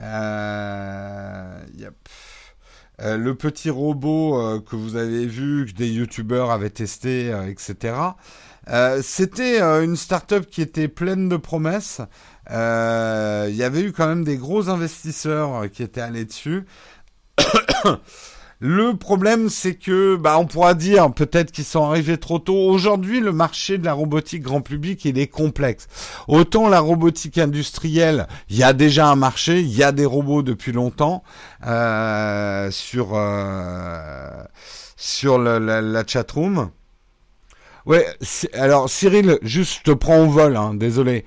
[0.00, 1.94] Yep.
[3.00, 7.46] Euh, le petit robot euh, que vous avez vu, que des youtubeurs avaient testé, euh,
[7.46, 7.94] etc.
[9.00, 12.02] C'était une startup qui était pleine de promesses.
[12.50, 16.66] Il y avait eu quand même des gros investisseurs qui étaient allés dessus.
[18.60, 22.56] Le problème, c'est que, bah, on pourra dire peut-être qu'ils sont arrivés trop tôt.
[22.56, 25.86] Aujourd'hui, le marché de la robotique grand public, il est complexe.
[26.26, 30.42] Autant la robotique industrielle, il y a déjà un marché, il y a des robots
[30.42, 31.22] depuis longtemps
[31.66, 34.42] euh, sur euh,
[34.96, 36.70] sur la, la, chatroom.
[37.86, 38.06] Ouais,
[38.54, 41.24] alors Cyril, juste te prends au vol, hein, désolé.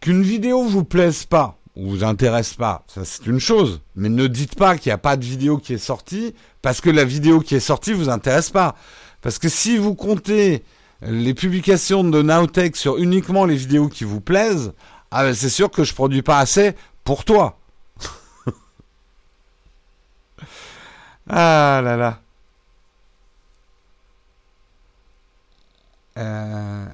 [0.00, 3.80] Qu'une vidéo vous plaise pas, vous intéresse pas, ça c'est une chose.
[3.94, 6.90] Mais ne dites pas qu'il n'y a pas de vidéo qui est sortie parce que
[6.90, 8.74] la vidéo qui est sortie vous intéresse pas.
[9.20, 10.64] Parce que si vous comptez
[11.02, 14.72] les publications de Nowtech sur uniquement les vidéos qui vous plaisent,
[15.10, 16.74] ah ben c'est sûr que je produis pas assez
[17.04, 17.58] pour toi.
[21.28, 22.20] ah là là.
[26.18, 26.86] Euh...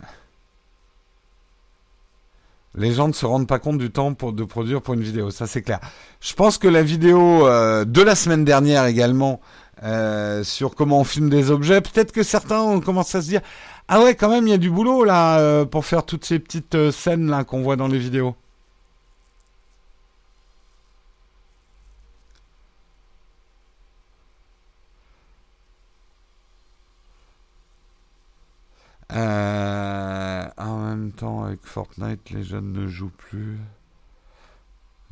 [2.74, 5.30] Les gens ne se rendent pas compte du temps pour, de produire pour une vidéo,
[5.30, 5.80] ça c'est clair.
[6.20, 9.40] Je pense que la vidéo euh, de la semaine dernière également
[9.82, 13.42] euh, sur comment on filme des objets, peut-être que certains ont commencé à se dire
[13.88, 16.38] ah ouais quand même il y a du boulot là euh, pour faire toutes ces
[16.38, 18.34] petites scènes là qu'on voit dans les vidéos.
[30.96, 33.58] Même temps, avec Fortnite, les jeunes ne jouent plus.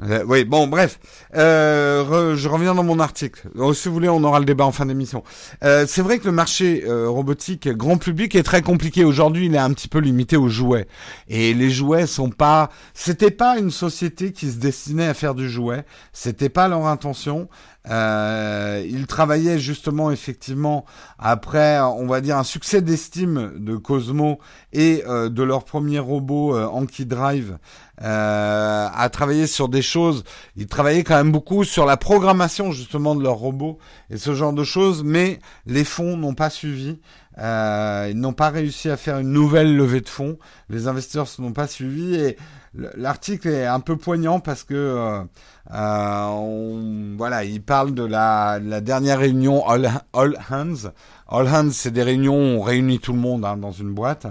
[0.03, 0.99] Euh, oui, bon, bref.
[1.35, 3.49] Euh, je reviens dans mon article.
[3.55, 5.23] Donc, si vous voulez, on aura le débat en fin d'émission.
[5.63, 9.05] Euh, c'est vrai que le marché robotique grand public est très compliqué.
[9.05, 10.87] Aujourd'hui, il est un petit peu limité aux jouets.
[11.29, 12.71] Et les jouets sont pas...
[12.95, 15.85] C'était pas une société qui se destinait à faire du jouet.
[16.13, 17.49] C'était pas leur intention.
[17.89, 20.85] Euh, ils travaillaient justement effectivement
[21.19, 24.39] après, on va dire, un succès d'estime de Cosmo
[24.73, 27.59] et euh, de leur premier robot euh, Anki Drive
[28.03, 30.25] euh, à travailler sur des choses.
[30.57, 33.79] Ils travaillaient quand même beaucoup sur la programmation justement de leurs robots
[34.11, 36.99] et ce genre de choses, mais les fonds n'ont pas suivi.
[37.39, 40.39] Euh, ils n'ont pas réussi à faire une nouvelle levée de fonds.
[40.69, 42.37] Les investisseurs ne n'ont pas suivi et
[42.75, 45.23] l'article est un peu poignant parce que euh,
[45.73, 50.91] euh, on, voilà, il parle de la, la dernière réunion All, All, Hands.
[51.29, 54.27] All Hands, c'est des réunions où on réunit tout le monde hein, dans une boîte.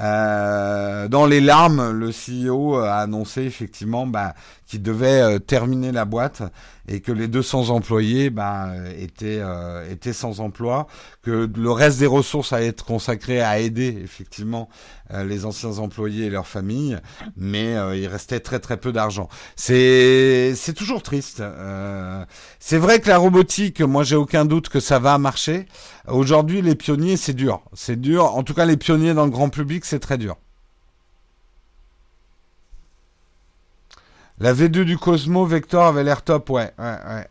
[0.00, 4.34] Euh, dans les larmes, le CEO a annoncé effectivement bah,
[4.66, 6.42] qu'il devait euh, terminer la boîte
[6.88, 10.86] et que les 200 employés bah, étaient, euh, étaient sans emploi,
[11.22, 14.68] que le reste des ressources allaient être consacrées à aider effectivement
[15.10, 16.98] les anciens employés et leurs familles,
[17.36, 19.28] mais euh, il restait très très peu d'argent.
[19.56, 21.40] C'est c'est toujours triste.
[21.40, 22.24] Euh,
[22.58, 25.66] c'est vrai que la robotique, moi j'ai aucun doute que ça va marcher.
[26.08, 28.24] Aujourd'hui, les pionniers, c'est dur, c'est dur.
[28.34, 30.36] En tout cas, les pionniers dans le grand public, c'est très dur.
[34.38, 37.28] La V2 du Cosmo Vector avait l'air top, ouais, ouais, ouais.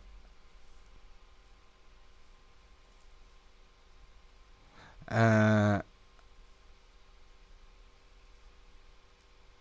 [5.12, 5.80] Euh...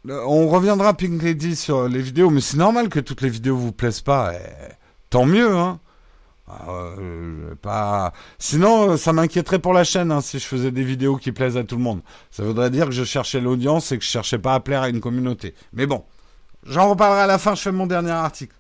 [0.09, 3.73] On reviendra Pink Lady sur les vidéos, mais c'est normal que toutes les vidéos vous
[3.73, 4.33] plaisent pas.
[4.35, 4.73] Et
[5.11, 5.79] tant mieux, hein.
[6.69, 8.13] Euh, pas.
[8.39, 11.65] Sinon, ça m'inquiéterait pour la chaîne hein, si je faisais des vidéos qui plaisent à
[11.65, 12.01] tout le monde.
[12.31, 14.89] Ça voudrait dire que je cherchais l'audience et que je cherchais pas à plaire à
[14.89, 15.55] une communauté.
[15.73, 16.05] Mais bon,
[16.65, 17.55] j'en reparlerai à la fin.
[17.55, 18.55] Je fais mon dernier article.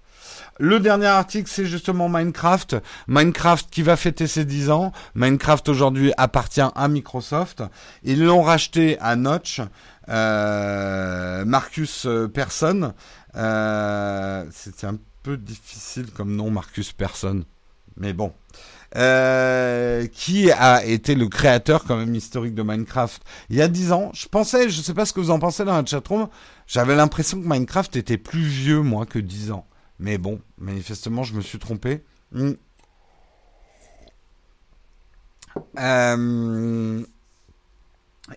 [0.62, 2.76] Le dernier article, c'est justement Minecraft.
[3.08, 4.92] Minecraft qui va fêter ses 10 ans.
[5.14, 7.62] Minecraft aujourd'hui appartient à Microsoft.
[8.02, 9.62] Ils l'ont racheté à Notch.
[10.10, 12.92] Euh, Marcus euh, Persson.
[13.36, 17.44] Euh, C'était un peu difficile comme nom, Marcus Persson.
[17.96, 18.34] Mais bon.
[18.96, 23.92] Euh, qui a été le créateur quand même historique de Minecraft il y a 10
[23.92, 24.10] ans?
[24.12, 26.28] Je pensais, je sais pas ce que vous en pensez dans la chatroom,
[26.66, 29.64] j'avais l'impression que Minecraft était plus vieux, moi, que 10 ans.
[30.00, 32.02] Mais bon, manifestement, je me suis trompé.
[32.32, 32.52] Mm.
[35.78, 37.02] Euh,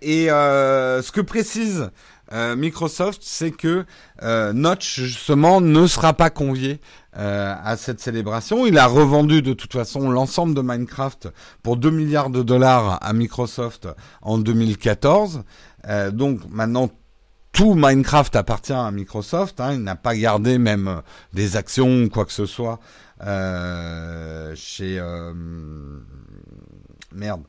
[0.01, 1.91] et euh, ce que précise
[2.33, 3.85] euh, Microsoft, c'est que
[4.21, 6.81] Notch justement ne sera pas convié
[7.13, 8.65] à cette célébration.
[8.65, 11.29] Il a revendu de toute façon l'ensemble de Minecraft
[11.61, 13.87] pour 2 milliards de dollars à Microsoft
[14.21, 15.43] en 2014.
[15.87, 16.89] Euh, donc maintenant
[17.53, 19.61] tout Minecraft appartient à Microsoft.
[19.61, 19.73] Hein.
[19.73, 21.01] il n'a pas gardé même
[21.31, 22.79] des actions ou quoi que ce soit
[23.25, 25.01] euh, chez
[27.13, 27.43] merde.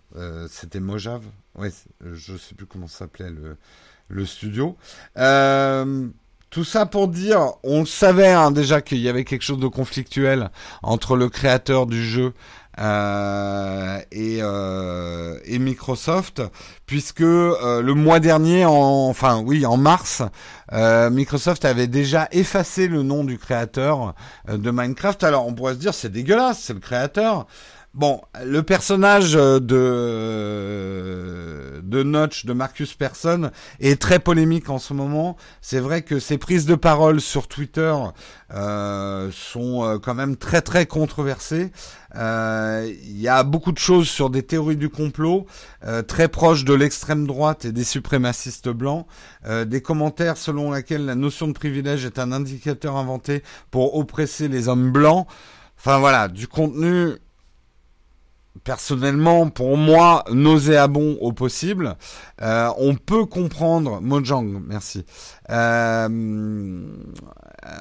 [0.48, 1.24] C'était Mojave.
[1.56, 1.70] Ouais,
[2.12, 3.56] je sais plus comment s'appelait le
[4.08, 4.76] le studio.
[5.18, 6.08] Euh,
[6.50, 10.50] tout ça pour dire, on savait hein, déjà qu'il y avait quelque chose de conflictuel
[10.82, 12.32] entre le créateur du jeu
[12.80, 16.42] euh, et, euh, et, Microsoft,
[16.86, 20.22] puisque euh, le mois dernier, en, enfin oui, en mars,
[20.72, 24.14] Microsoft avait déjà effacé le nom du créateur
[24.48, 25.22] de Minecraft.
[25.22, 27.46] Alors on pourrait se dire c'est dégueulasse, c'est le créateur.
[27.94, 29.60] Bon, le personnage de
[31.84, 35.36] de Notch de Marcus Persson est très polémique en ce moment.
[35.60, 37.94] C'est vrai que ses prises de parole sur Twitter
[38.52, 41.70] euh, sont euh, quand même très très controversées.
[42.16, 45.46] Euh, il y a beaucoup de choses sur des théories du complot
[46.08, 49.06] très proches de l'extrême droite et des suprémacistes blancs.
[49.66, 54.68] des commentaires selon lesquels la notion de privilège est un indicateur inventé pour oppresser les
[54.68, 55.26] hommes blancs.
[55.78, 57.18] Enfin voilà, du contenu
[58.62, 61.96] personnellement, pour moi, nauséabond au possible.
[62.40, 65.04] Euh, on peut comprendre, Mojang, merci.
[65.50, 66.08] Euh,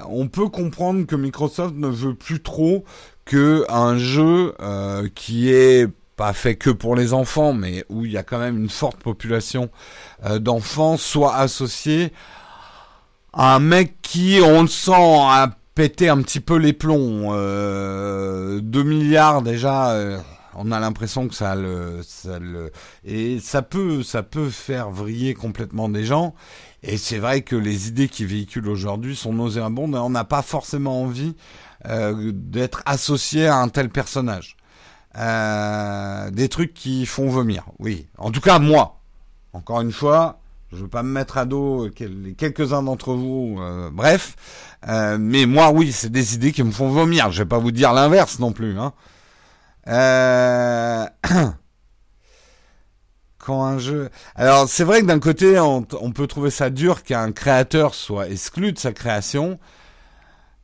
[0.10, 2.84] on peut comprendre que Microsoft ne veut plus trop
[3.26, 8.12] que un jeu euh, qui est pas fait que pour les enfants, mais où il
[8.12, 9.70] y a quand même une forte population
[10.40, 12.14] d'enfants, soit associé
[13.34, 17.34] à un mec qui, on le sent, a pété un petit peu les plombs.
[17.34, 19.98] 2 milliards déjà
[20.56, 22.72] on a l'impression que ça le, ça le,
[23.04, 26.34] et ça peut, ça peut faire vriller complètement des gens.
[26.84, 29.96] Et c'est vrai que les idées qui véhiculent aujourd'hui sont nauséabondes.
[29.96, 31.36] On n'a pas forcément envie
[31.88, 34.58] euh, d'être associé à un tel personnage.
[35.18, 38.08] Euh, des trucs qui font vomir, oui.
[38.18, 39.00] En tout cas, moi.
[39.54, 40.40] Encore une fois,
[40.72, 41.90] je veux pas me mettre à dos
[42.38, 44.36] quelques-uns d'entre vous, euh, bref.
[45.20, 47.32] mais moi, oui, c'est des idées qui me font vomir.
[47.32, 48.78] Je vais pas vous dire l'inverse non plus.
[48.80, 48.94] Hein.
[49.88, 51.06] Euh...
[53.40, 54.10] Quand un jeu...
[54.36, 58.72] Alors c'est vrai que d'un côté, on, peut trouver ça dur qu'un créateur soit exclu
[58.72, 59.60] de sa création.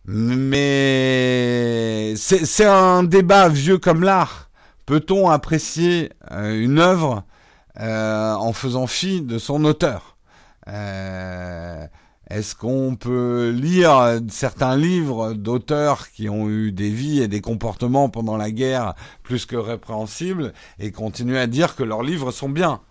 [0.05, 4.49] Mais c'est un débat vieux comme l'art.
[4.86, 7.24] Peut-on apprécier euh, une œuvre
[7.80, 10.17] euh, en faisant fi de son auteur?
[10.67, 11.86] Euh,
[12.30, 18.09] est-ce qu'on peut lire certains livres d'auteurs qui ont eu des vies et des comportements
[18.09, 22.82] pendant la guerre plus que répréhensibles et continuer à dire que leurs livres sont bien?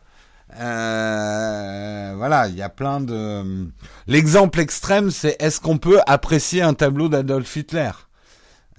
[0.59, 3.69] Euh, voilà, il y a plein de.
[4.07, 7.91] L'exemple extrême, c'est est-ce qu'on peut apprécier un tableau d'Adolf Hitler?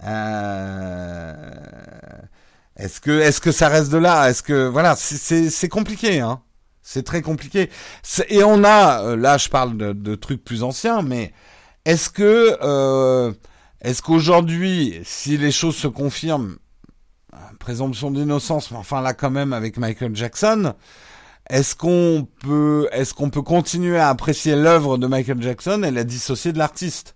[0.04, 1.52] Euh...
[2.76, 6.42] Est-ce que est-ce que ça reste de là Est-ce que voilà, c'est compliqué, hein
[6.82, 7.70] c'est très compliqué.
[8.30, 11.34] Et on a, euh, là je parle de, trucs plus anciens, mais
[11.86, 13.32] est-ce que, euh,
[13.82, 16.58] est-ce qu'aujourd'hui, si les choses se confirment,
[17.60, 20.74] présomption d'innocence, mais enfin là quand même avec Michael Jackson,
[21.50, 26.04] est-ce qu'on peut, est-ce qu'on peut continuer à apprécier l'œuvre de Michael Jackson et la
[26.04, 27.16] dissocier de l'artiste?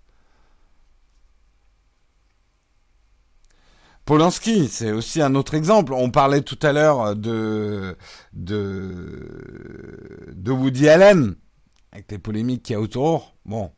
[4.06, 5.94] Polanski, c'est aussi un autre exemple.
[5.94, 7.98] On parlait tout à l'heure de,
[8.34, 11.36] de, de Woody Allen,
[11.92, 13.36] avec les polémiques qu'il y a autour.
[13.46, 13.72] Bon.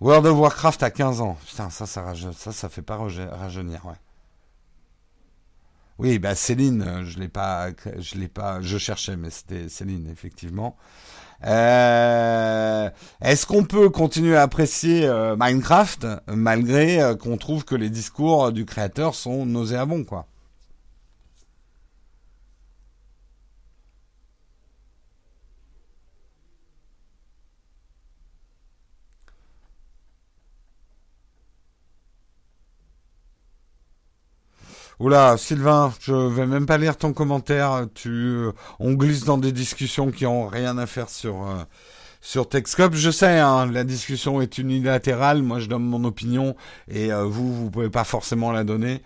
[0.00, 1.38] World of Warcraft à 15 ans.
[1.46, 2.14] Putain, ça, ça,
[2.52, 3.82] ça, fait pas rajeunir.
[5.98, 10.76] Oui, bah Céline, je l'ai pas, je l'ai pas, je cherchais, mais c'était Céline, effectivement.
[11.46, 17.90] Euh, est-ce qu'on peut continuer à apprécier euh, Minecraft malgré euh, qu'on trouve que les
[17.90, 20.26] discours du créateur sont nauséabonds, quoi?
[35.00, 37.86] Oula, Sylvain, je vais même pas lire ton commentaire.
[37.94, 41.62] Tu, euh, on glisse dans des discussions qui ont rien à faire sur euh,
[42.20, 42.48] sur.
[42.92, 45.42] Je sais, hein, la discussion est unilatérale.
[45.42, 46.56] Moi, je donne mon opinion
[46.88, 49.02] et euh, vous, vous pouvez pas forcément la donner.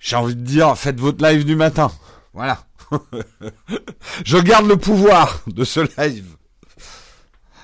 [0.00, 1.90] J'ai envie de dire, faites votre live du matin.
[2.32, 2.64] Voilà.
[4.24, 6.35] je garde le pouvoir de ce live.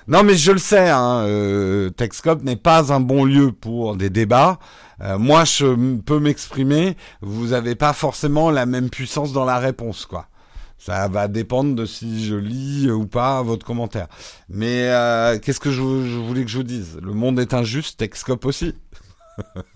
[0.09, 4.11] Non, mais je le sais, hein, euh, Techscope n'est pas un bon lieu pour des
[4.11, 4.59] débats.
[5.01, 6.97] Euh, moi, je peux m'exprimer.
[7.21, 10.27] Vous n'avez pas forcément la même puissance dans la réponse, quoi.
[10.79, 14.09] Ça va dépendre de si je lis ou pas votre commentaire.
[14.49, 16.99] Mais euh, qu'est-ce que je, je, voulais que je vous dise?
[17.01, 18.75] Le monde est injuste, Techscope aussi.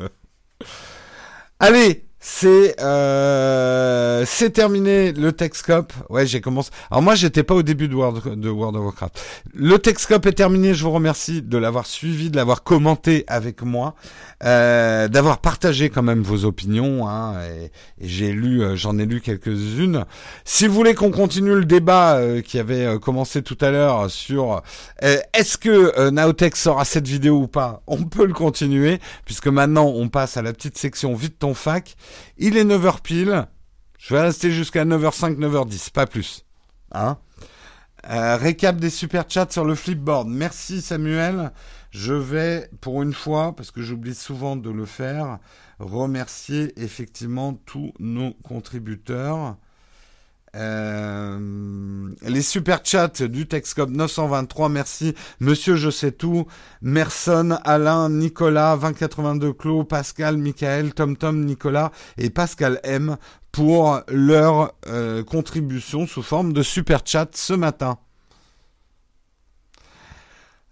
[1.61, 5.93] Allez, c'est euh, c'est terminé le Techscope.
[6.11, 6.70] Ouais, j'ai commencé.
[6.91, 9.22] Alors moi, j'étais pas au début de World, of Warcraft.
[9.55, 10.74] Le Techscope est terminé.
[10.74, 13.95] Je vous remercie de l'avoir suivi, de l'avoir commenté avec moi,
[14.43, 17.09] euh, d'avoir partagé quand même vos opinions.
[17.09, 17.70] Hein, et,
[18.01, 20.05] j'ai lu, euh, j'en ai lu quelques-unes.
[20.45, 24.62] Si vous voulez qu'on continue le débat euh, qui avait commencé tout à l'heure sur
[25.01, 30.09] est-ce que Naotech sera cette vidéo ou pas, on peut le continuer puisque maintenant on
[30.09, 31.97] passe à la petite section vite ton fac.
[32.39, 33.47] Il est 9h pile.
[33.99, 36.45] Je vais rester jusqu'à 9h05, 9h10, pas plus.
[36.93, 37.19] Hein
[38.09, 40.29] Euh, récap des super chats sur le flipboard.
[40.29, 41.51] Merci Samuel.
[41.91, 45.39] Je vais, pour une fois, parce que j'oublie souvent de le faire,
[45.81, 49.57] remercier effectivement tous nos contributeurs.
[50.57, 55.15] Euh, les super chats du Texcop 923, merci.
[55.41, 56.47] Monsieur Je sais tout,
[56.81, 63.17] Merson, Alain, Nicolas, 2082 Claude, Pascal, Michael, Tom Tom, Nicolas et Pascal M
[63.53, 67.99] pour leur euh, contribution sous forme de super chat ce matin.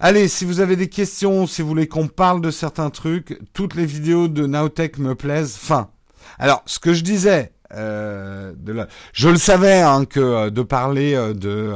[0.00, 3.74] Allez, si vous avez des questions, si vous voulez qu'on parle de certains trucs, toutes
[3.74, 5.58] les vidéos de Nowtech me plaisent.
[5.62, 5.90] Enfin,
[6.38, 8.52] alors, ce que je disais, euh,
[9.12, 11.72] je le savais hein, que euh, de parler euh, de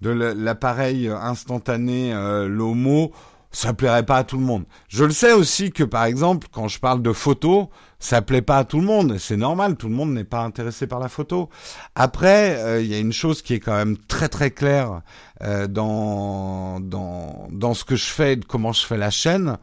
[0.00, 2.12] de l'appareil instantané
[2.48, 3.12] Lomo,
[3.50, 4.64] ça plairait pas à tout le monde.
[4.88, 7.68] Je le sais aussi que par exemple, quand je parle de photos,
[7.98, 9.16] ça plaît pas à tout le monde.
[9.18, 11.48] C'est normal, tout le monde n'est pas intéressé par la photo.
[11.94, 15.02] Après, il y a une chose qui est quand même très très claire
[15.40, 19.56] dans dans dans ce que je fais, et comment je fais la chaîne.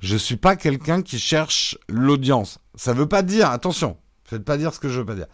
[0.00, 2.58] Je suis pas quelqu'un qui cherche l'audience.
[2.74, 3.96] Ça veut pas dire, attention,
[4.32, 5.26] Faites pas dire ce que je veux pas dire.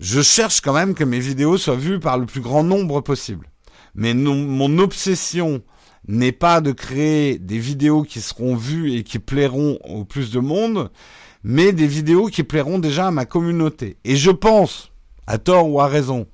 [0.00, 3.48] Je cherche quand même que mes vidéos soient vues par le plus grand nombre possible.
[3.94, 5.62] Mais mon obsession
[6.08, 10.40] n'est pas de créer des vidéos qui seront vues et qui plairont au plus de
[10.40, 10.90] monde,
[11.44, 13.98] mais des vidéos qui plairont déjà à ma communauté.
[14.02, 14.90] Et je pense,
[15.28, 16.26] à tort ou à raison,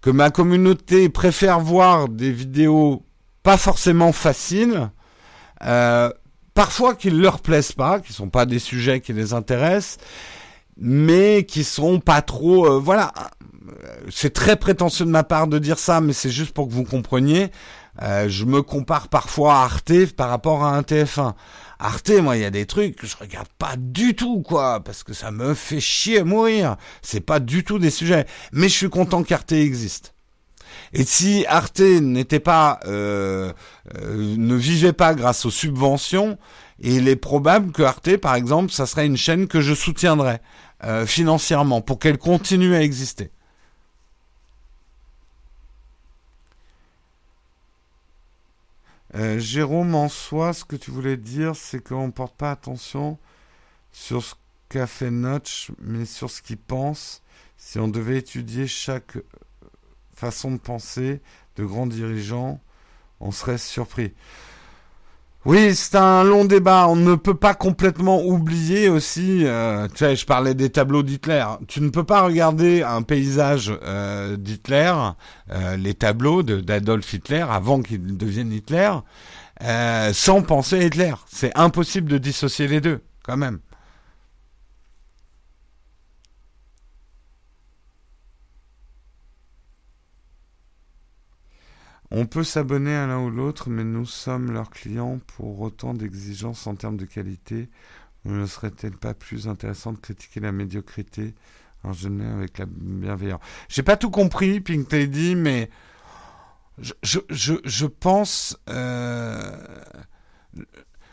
[0.00, 3.04] que ma communauté préfère voir des vidéos
[3.44, 4.90] pas forcément faciles,
[5.64, 6.10] euh,
[6.52, 9.98] parfois qui ne leur plaisent pas, qui sont pas des sujets qui les intéressent,
[10.78, 13.12] mais qui sont pas trop euh, voilà.
[14.10, 16.84] C'est très prétentieux de ma part de dire ça mais c'est juste pour que vous
[16.84, 17.50] compreniez.
[18.02, 21.34] Euh, je me compare parfois à Arte par rapport à un TF1
[21.80, 25.02] Arte moi il y a des trucs que je regarde pas du tout quoi parce
[25.02, 26.76] que ça me fait chier à mourir.
[27.02, 28.26] C'est pas du tout des sujets.
[28.52, 30.14] Mais je suis content qu'Arte existe.
[30.92, 33.52] Et si Arte n'était pas, euh,
[33.96, 36.38] euh, ne vivait pas grâce aux subventions,
[36.80, 40.40] il est probable que Arte, par exemple, ça serait une chaîne que je soutiendrais.
[40.84, 43.32] Euh, financièrement pour qu'elle continue à exister.
[49.16, 53.18] Euh, Jérôme, en soi, ce que tu voulais dire, c'est qu'on ne porte pas attention
[53.90, 54.34] sur ce
[54.68, 57.22] qu'a fait Notch, mais sur ce qu'il pense.
[57.56, 59.18] Si on devait étudier chaque
[60.14, 61.20] façon de penser
[61.56, 62.60] de grands dirigeants,
[63.18, 64.14] on serait surpris.
[65.48, 66.88] Oui, c'est un long débat.
[66.88, 69.46] On ne peut pas complètement oublier aussi.
[69.46, 71.42] Euh, tu sais, je parlais des tableaux d'Hitler.
[71.68, 74.92] Tu ne peux pas regarder un paysage euh, d'Hitler,
[75.50, 78.92] euh, les tableaux d'Adolf Hitler avant qu'il devienne Hitler,
[80.12, 81.14] sans penser à Hitler.
[81.26, 83.60] C'est impossible de dissocier les deux, quand même.
[92.10, 96.66] On peut s'abonner à l'un ou l'autre, mais nous sommes leurs clients pour autant d'exigences
[96.66, 97.68] en termes de qualité.
[98.24, 101.34] Ne serait-il pas plus intéressant de critiquer la médiocrité?
[101.84, 105.70] En général avec la bienveillance J'ai pas tout compris, Pink Lady, mais
[106.80, 106.92] je,
[107.30, 108.58] je, je, pense...
[108.68, 109.56] Euh,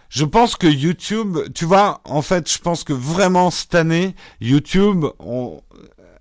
[0.10, 5.06] je pense que YouTube, tu vois, en fait, je pense que vraiment cette année, YouTube,
[5.20, 5.62] on,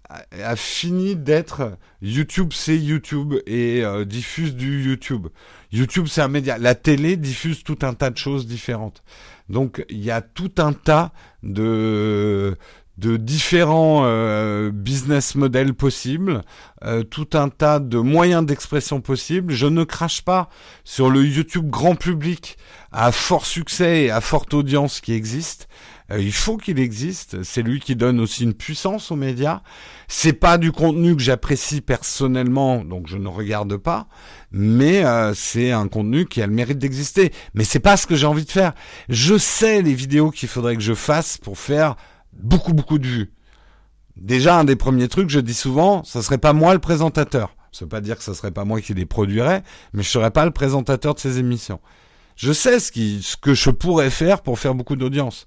[0.08, 5.28] a fini d'être YouTube, c'est YouTube et euh, diffuse du YouTube.
[5.72, 6.58] YouTube, c'est un média.
[6.58, 9.02] La télé diffuse tout un tas de choses différentes.
[9.48, 12.56] Donc, il y a tout un tas de
[12.96, 16.42] de différents euh, business models possibles,
[16.84, 19.52] euh, tout un tas de moyens d'expression possibles.
[19.52, 20.48] Je ne crache pas
[20.84, 22.56] sur le YouTube grand public
[22.92, 25.68] à fort succès et à forte audience qui existe.
[26.10, 27.42] Euh, il faut qu'il existe.
[27.42, 29.62] C'est lui qui donne aussi une puissance aux médias.
[30.08, 34.06] C'est pas du contenu que j'apprécie personnellement, donc je ne regarde pas.
[34.52, 37.32] Mais euh, c'est un contenu qui a le mérite d'exister.
[37.54, 38.74] Mais c'est pas ce que j'ai envie de faire.
[39.08, 41.96] Je sais les vidéos qu'il faudrait que je fasse pour faire
[42.32, 43.32] beaucoup beaucoup de vues.
[44.16, 47.56] Déjà, un des premiers trucs, je dis souvent, ça serait pas moi le présentateur.
[47.72, 50.30] Ça veut pas dire que ça serait pas moi qui les produirais, mais je serais
[50.30, 51.80] pas le présentateur de ces émissions.
[52.36, 55.46] Je sais ce, qui, ce que je pourrais faire pour faire beaucoup d'audience.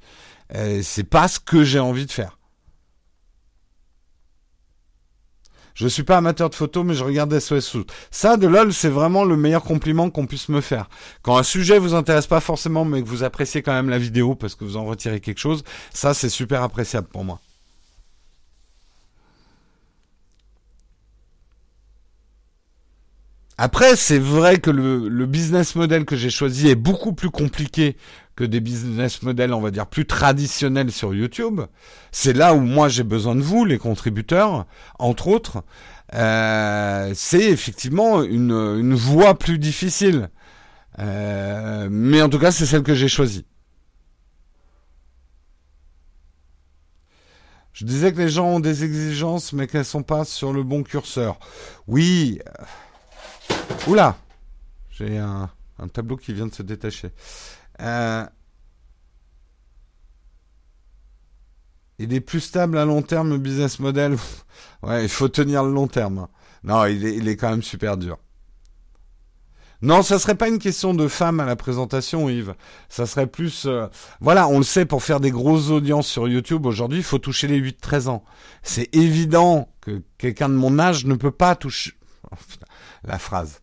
[0.56, 2.38] Euh, c'est pas ce que j'ai envie de faire.
[5.78, 7.78] Je suis pas amateur de photos, mais je regarde SOS
[8.10, 10.90] Ça, de LOL, c'est vraiment le meilleur compliment qu'on puisse me faire.
[11.22, 14.34] Quand un sujet vous intéresse pas forcément, mais que vous appréciez quand même la vidéo
[14.34, 17.40] parce que vous en retirez quelque chose, ça, c'est super appréciable pour moi.
[23.60, 27.98] Après, c'est vrai que le, le, business model que j'ai choisi est beaucoup plus compliqué
[28.38, 31.62] que des business models, on va dire, plus traditionnels sur YouTube.
[32.12, 34.66] C'est là où moi j'ai besoin de vous, les contributeurs,
[35.00, 35.64] entre autres.
[36.14, 40.30] euh, c'est effectivement une, une voie plus difficile.
[41.00, 43.46] Euh, mais en tout cas, c'est celle que j'ai choisie.
[47.74, 50.84] Je disais que les gens ont des exigences, mais qu'elles sont pas sur le bon
[50.84, 51.40] curseur.
[51.88, 52.40] Oui.
[53.88, 54.18] Oula,
[54.92, 57.10] j'ai un, un, tableau qui vient de se détacher.
[57.82, 58.26] Euh,
[62.00, 64.18] il est plus stable à long terme, le business model.
[64.84, 66.28] ouais, il faut tenir le long terme.
[66.64, 68.18] Non, il est, il est quand même super dur.
[69.84, 72.56] Non, ça serait pas une question de femme à la présentation, Yves.
[72.90, 73.66] Ça serait plus...
[73.68, 73.86] Euh,
[74.22, 77.48] voilà, on le sait, pour faire des grosses audiences sur YouTube, aujourd'hui, il faut toucher
[77.48, 78.24] les 8-13 ans.
[78.64, 81.94] C'est évident que quelqu'un de mon âge ne peut pas toucher...
[83.04, 83.62] La phrase.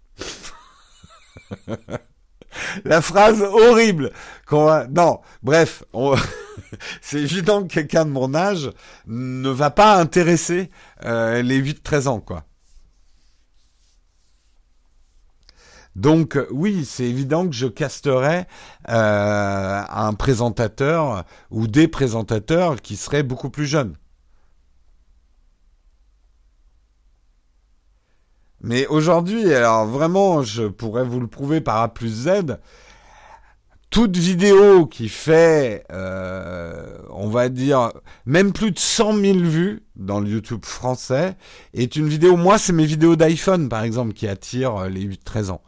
[2.84, 4.12] la phrase horrible.
[4.52, 5.84] Non, bref,
[7.00, 8.70] c'est évident que quelqu'un de mon âge
[9.06, 10.70] ne va pas intéresser
[11.04, 12.44] euh, les 8-13 ans, quoi.
[15.96, 18.48] Donc oui, c'est évident que je casterais
[18.88, 23.94] euh, un présentateur ou des présentateurs qui seraient beaucoup plus jeunes.
[28.64, 32.56] Mais aujourd'hui, alors vraiment, je pourrais vous le prouver par A plus Z,
[33.90, 37.92] toute vidéo qui fait, euh, on va dire,
[38.24, 41.36] même plus de 100 000 vues dans le YouTube français,
[41.74, 45.60] est une vidéo, moi c'est mes vidéos d'iPhone par exemple, qui attirent les 8-13 ans.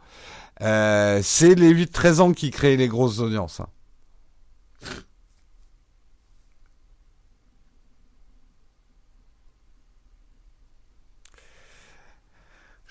[0.61, 3.59] Euh, c'est les 8-13 ans qui créent les grosses audiences.
[3.59, 3.67] Hein.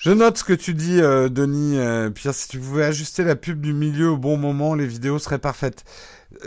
[0.06, 1.76] Je note ce que tu dis, euh, Denis.
[1.80, 5.18] Euh, Pierre, si tu pouvais ajuster la pub du milieu au bon moment, les vidéos
[5.18, 5.82] seraient parfaites.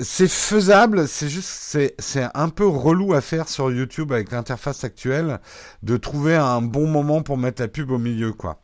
[0.01, 4.85] C'est faisable, c'est juste, c'est, c'est un peu relou à faire sur YouTube avec l'interface
[4.85, 5.41] actuelle
[5.83, 8.61] de trouver un bon moment pour mettre la pub au milieu, quoi.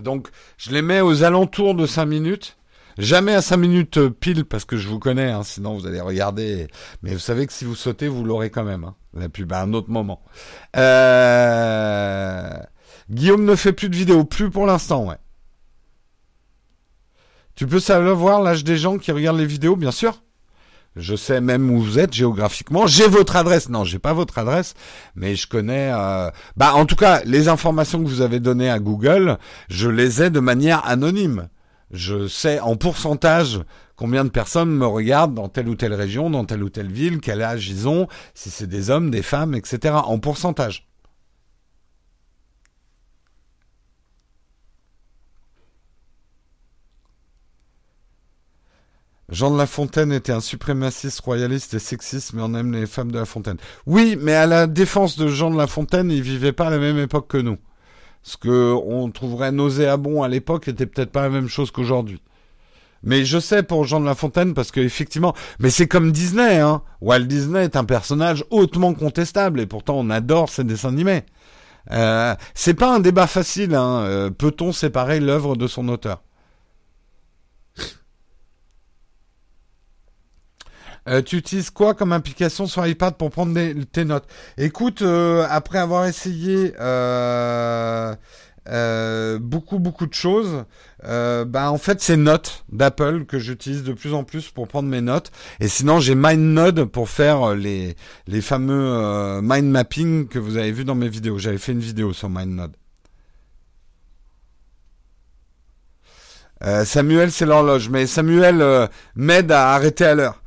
[0.00, 2.56] Donc, je les mets aux alentours de 5 minutes.
[2.98, 6.00] Jamais à 5 minutes euh, pile parce que je vous connais, hein, sinon vous allez
[6.00, 6.68] regarder.
[7.02, 9.60] Mais vous savez que si vous sautez, vous l'aurez quand même, hein, la pub à
[9.60, 10.22] un autre moment.
[10.76, 12.52] Euh...
[13.10, 15.18] Guillaume ne fait plus de vidéos, plus pour l'instant, ouais.
[17.54, 20.22] Tu peux savoir l'âge des gens qui regardent les vidéos, bien sûr.
[20.96, 22.86] Je sais même où vous êtes géographiquement.
[22.86, 23.68] J'ai votre adresse.
[23.68, 24.74] Non, j'ai pas votre adresse,
[25.16, 25.90] mais je connais.
[25.92, 26.30] Euh...
[26.56, 29.38] Bah, en tout cas, les informations que vous avez données à Google,
[29.68, 31.48] je les ai de manière anonyme.
[31.90, 33.60] Je sais en pourcentage
[33.96, 37.20] combien de personnes me regardent dans telle ou telle région, dans telle ou telle ville,
[37.20, 39.94] quel âge ils ont, si c'est des hommes, des femmes, etc.
[40.04, 40.88] En pourcentage.
[49.34, 53.10] Jean de La Fontaine était un suprémaciste royaliste et sexiste, mais on aime les femmes
[53.10, 53.56] de La Fontaine.
[53.84, 56.78] Oui, mais à la défense de Jean de La Fontaine, il vivait pas à la
[56.78, 57.58] même époque que nous.
[58.22, 62.22] Ce que on trouverait nauséabond à l'époque était peut-être pas la même chose qu'aujourd'hui.
[63.02, 66.60] Mais je sais pour Jean de La Fontaine parce que effectivement, mais c'est comme Disney,
[66.60, 66.82] hein.
[67.00, 71.24] Walt Disney est un personnage hautement contestable et pourtant on adore ses dessins animés.
[71.90, 73.74] Euh, c'est pas un débat facile.
[73.74, 74.04] Hein.
[74.04, 76.22] Euh, peut-on séparer l'œuvre de son auteur?
[81.06, 83.54] Euh, tu utilises quoi comme application sur iPad pour prendre
[83.92, 84.24] tes notes?
[84.56, 88.14] Écoute, euh, après avoir essayé euh,
[89.38, 90.64] beaucoup beaucoup de choses,
[91.02, 95.02] bah en fait c'est Notes d'Apple que j'utilise de plus en plus pour prendre mes
[95.02, 95.30] notes.
[95.60, 97.96] Et sinon j'ai MindNode pour faire les
[98.26, 101.38] les fameux mind mapping que vous avez vu dans mes vidéos.
[101.38, 102.76] J'avais fait une vidéo sur MindNode.
[106.84, 110.43] Samuel, c'est l'horloge, mais Samuel m'aide à arrêter à l'heure.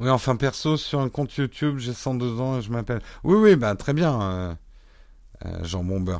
[0.00, 3.00] Oui, enfin perso, sur un compte YouTube, j'ai 102 ans et je m'appelle.
[3.24, 4.54] Oui, oui, bah très bien, euh,
[5.46, 6.18] euh, Jean Bomber.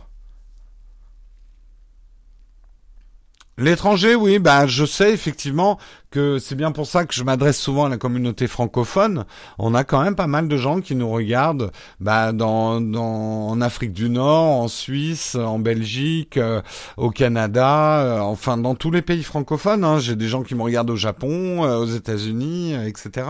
[3.59, 5.79] L'étranger, oui, bah je sais effectivement
[6.11, 9.25] que c'est bien pour ça que je m'adresse souvent à la communauté francophone.
[9.59, 13.95] On a quand même pas mal de gens qui nous regardent, bah dans, en Afrique
[13.95, 16.61] du Nord, en Suisse, en Belgique, euh,
[16.99, 19.85] au Canada, euh, enfin dans tous les pays francophones.
[19.85, 20.01] Hein.
[20.01, 23.27] J'ai des gens qui me regardent au Japon, euh, aux États-Unis, etc.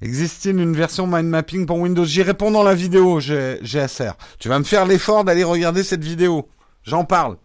[0.00, 2.06] Existe-t-il une version mind mapping pour Windows?
[2.06, 4.12] J'y réponds dans la vidéo, GSR.
[4.38, 6.48] Tu vas me faire l'effort d'aller regarder cette vidéo.
[6.84, 7.36] J'en parle.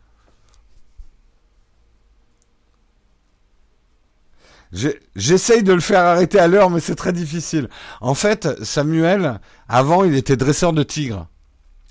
[5.15, 7.69] J'essaye de le faire arrêter à l'heure, mais c'est très difficile.
[7.99, 11.27] En fait, Samuel, avant, il était dresseur de tigres.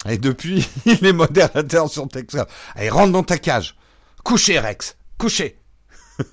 [0.08, 2.46] Et depuis, il est modérateur sur Texas.
[2.74, 3.76] Allez, rentre dans ta cage.
[4.24, 4.96] Couchez, Rex.
[5.18, 5.58] Couchez.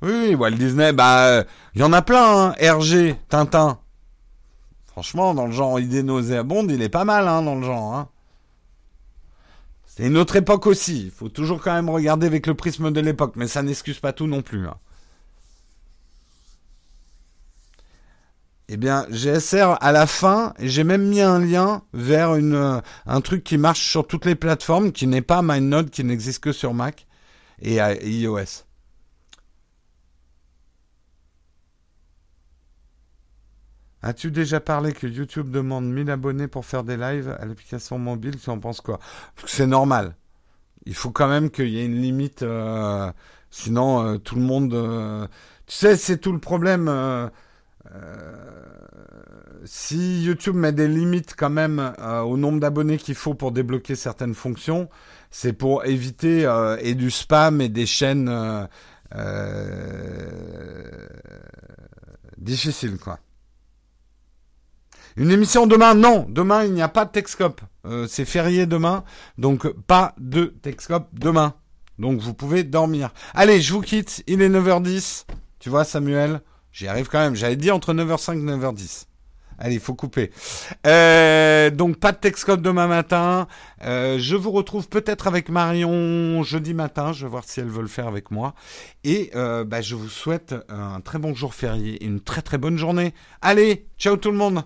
[0.00, 1.42] Oui, Walt Disney, bah,
[1.74, 2.54] il y en a plein, hein.
[2.60, 3.80] RG, Tintin.
[4.86, 7.94] Franchement, dans le genre idée nauséabonde, il est pas mal, hein, dans le genre.
[7.94, 8.08] Hein.
[9.98, 11.06] C'est une autre époque aussi.
[11.06, 14.12] Il faut toujours quand même regarder avec le prisme de l'époque, mais ça n'excuse pas
[14.12, 14.68] tout non plus.
[14.68, 14.76] Hein.
[18.68, 23.42] Eh bien, GSR à la fin, j'ai même mis un lien vers euh, un truc
[23.42, 27.08] qui marche sur toutes les plateformes, qui n'est pas MindNode, qui n'existe que sur Mac
[27.60, 28.67] et iOS.
[34.02, 38.36] As-tu déjà parlé que YouTube demande 1000 abonnés pour faire des lives à l'application mobile?
[38.40, 39.00] Tu en penses quoi?
[39.46, 40.14] C'est normal.
[40.86, 42.42] Il faut quand même qu'il y ait une limite.
[42.42, 43.10] Euh,
[43.50, 45.28] sinon, euh, tout le monde.
[45.66, 46.88] tu sais, c'est tout le problème.
[47.94, 48.44] Euh,
[49.64, 53.94] si YouTube met des limites quand même euh, au nombre d'abonnés qu'il faut pour débloquer
[53.94, 54.88] certaines fonctions,
[55.30, 58.68] c'est pour éviter euh, et du spam et des chaînes
[62.36, 63.18] difficiles quoi.
[65.18, 67.60] Une émission demain Non, demain il n'y a pas de Texcope.
[68.06, 69.02] c'est férié demain,
[69.36, 71.54] donc pas de Texcope demain.
[71.98, 73.12] Donc vous pouvez dormir.
[73.34, 75.26] Allez, je vous quitte, il est 9h10.
[75.58, 76.40] Tu vois Samuel
[76.70, 77.34] J'y arrive quand même.
[77.34, 79.06] J'avais dit entre 9h05 et 9h10.
[79.58, 80.30] Allez, il faut couper.
[80.86, 83.48] Euh, donc pas de Texcode demain matin.
[83.82, 87.12] Euh, je vous retrouve peut-être avec Marion jeudi matin.
[87.12, 88.54] Je vais voir si elle veut le faire avec moi.
[89.02, 92.58] Et euh, bah, je vous souhaite un très bon jour férié et une très très
[92.58, 93.14] bonne journée.
[93.42, 94.62] Allez, ciao tout le monde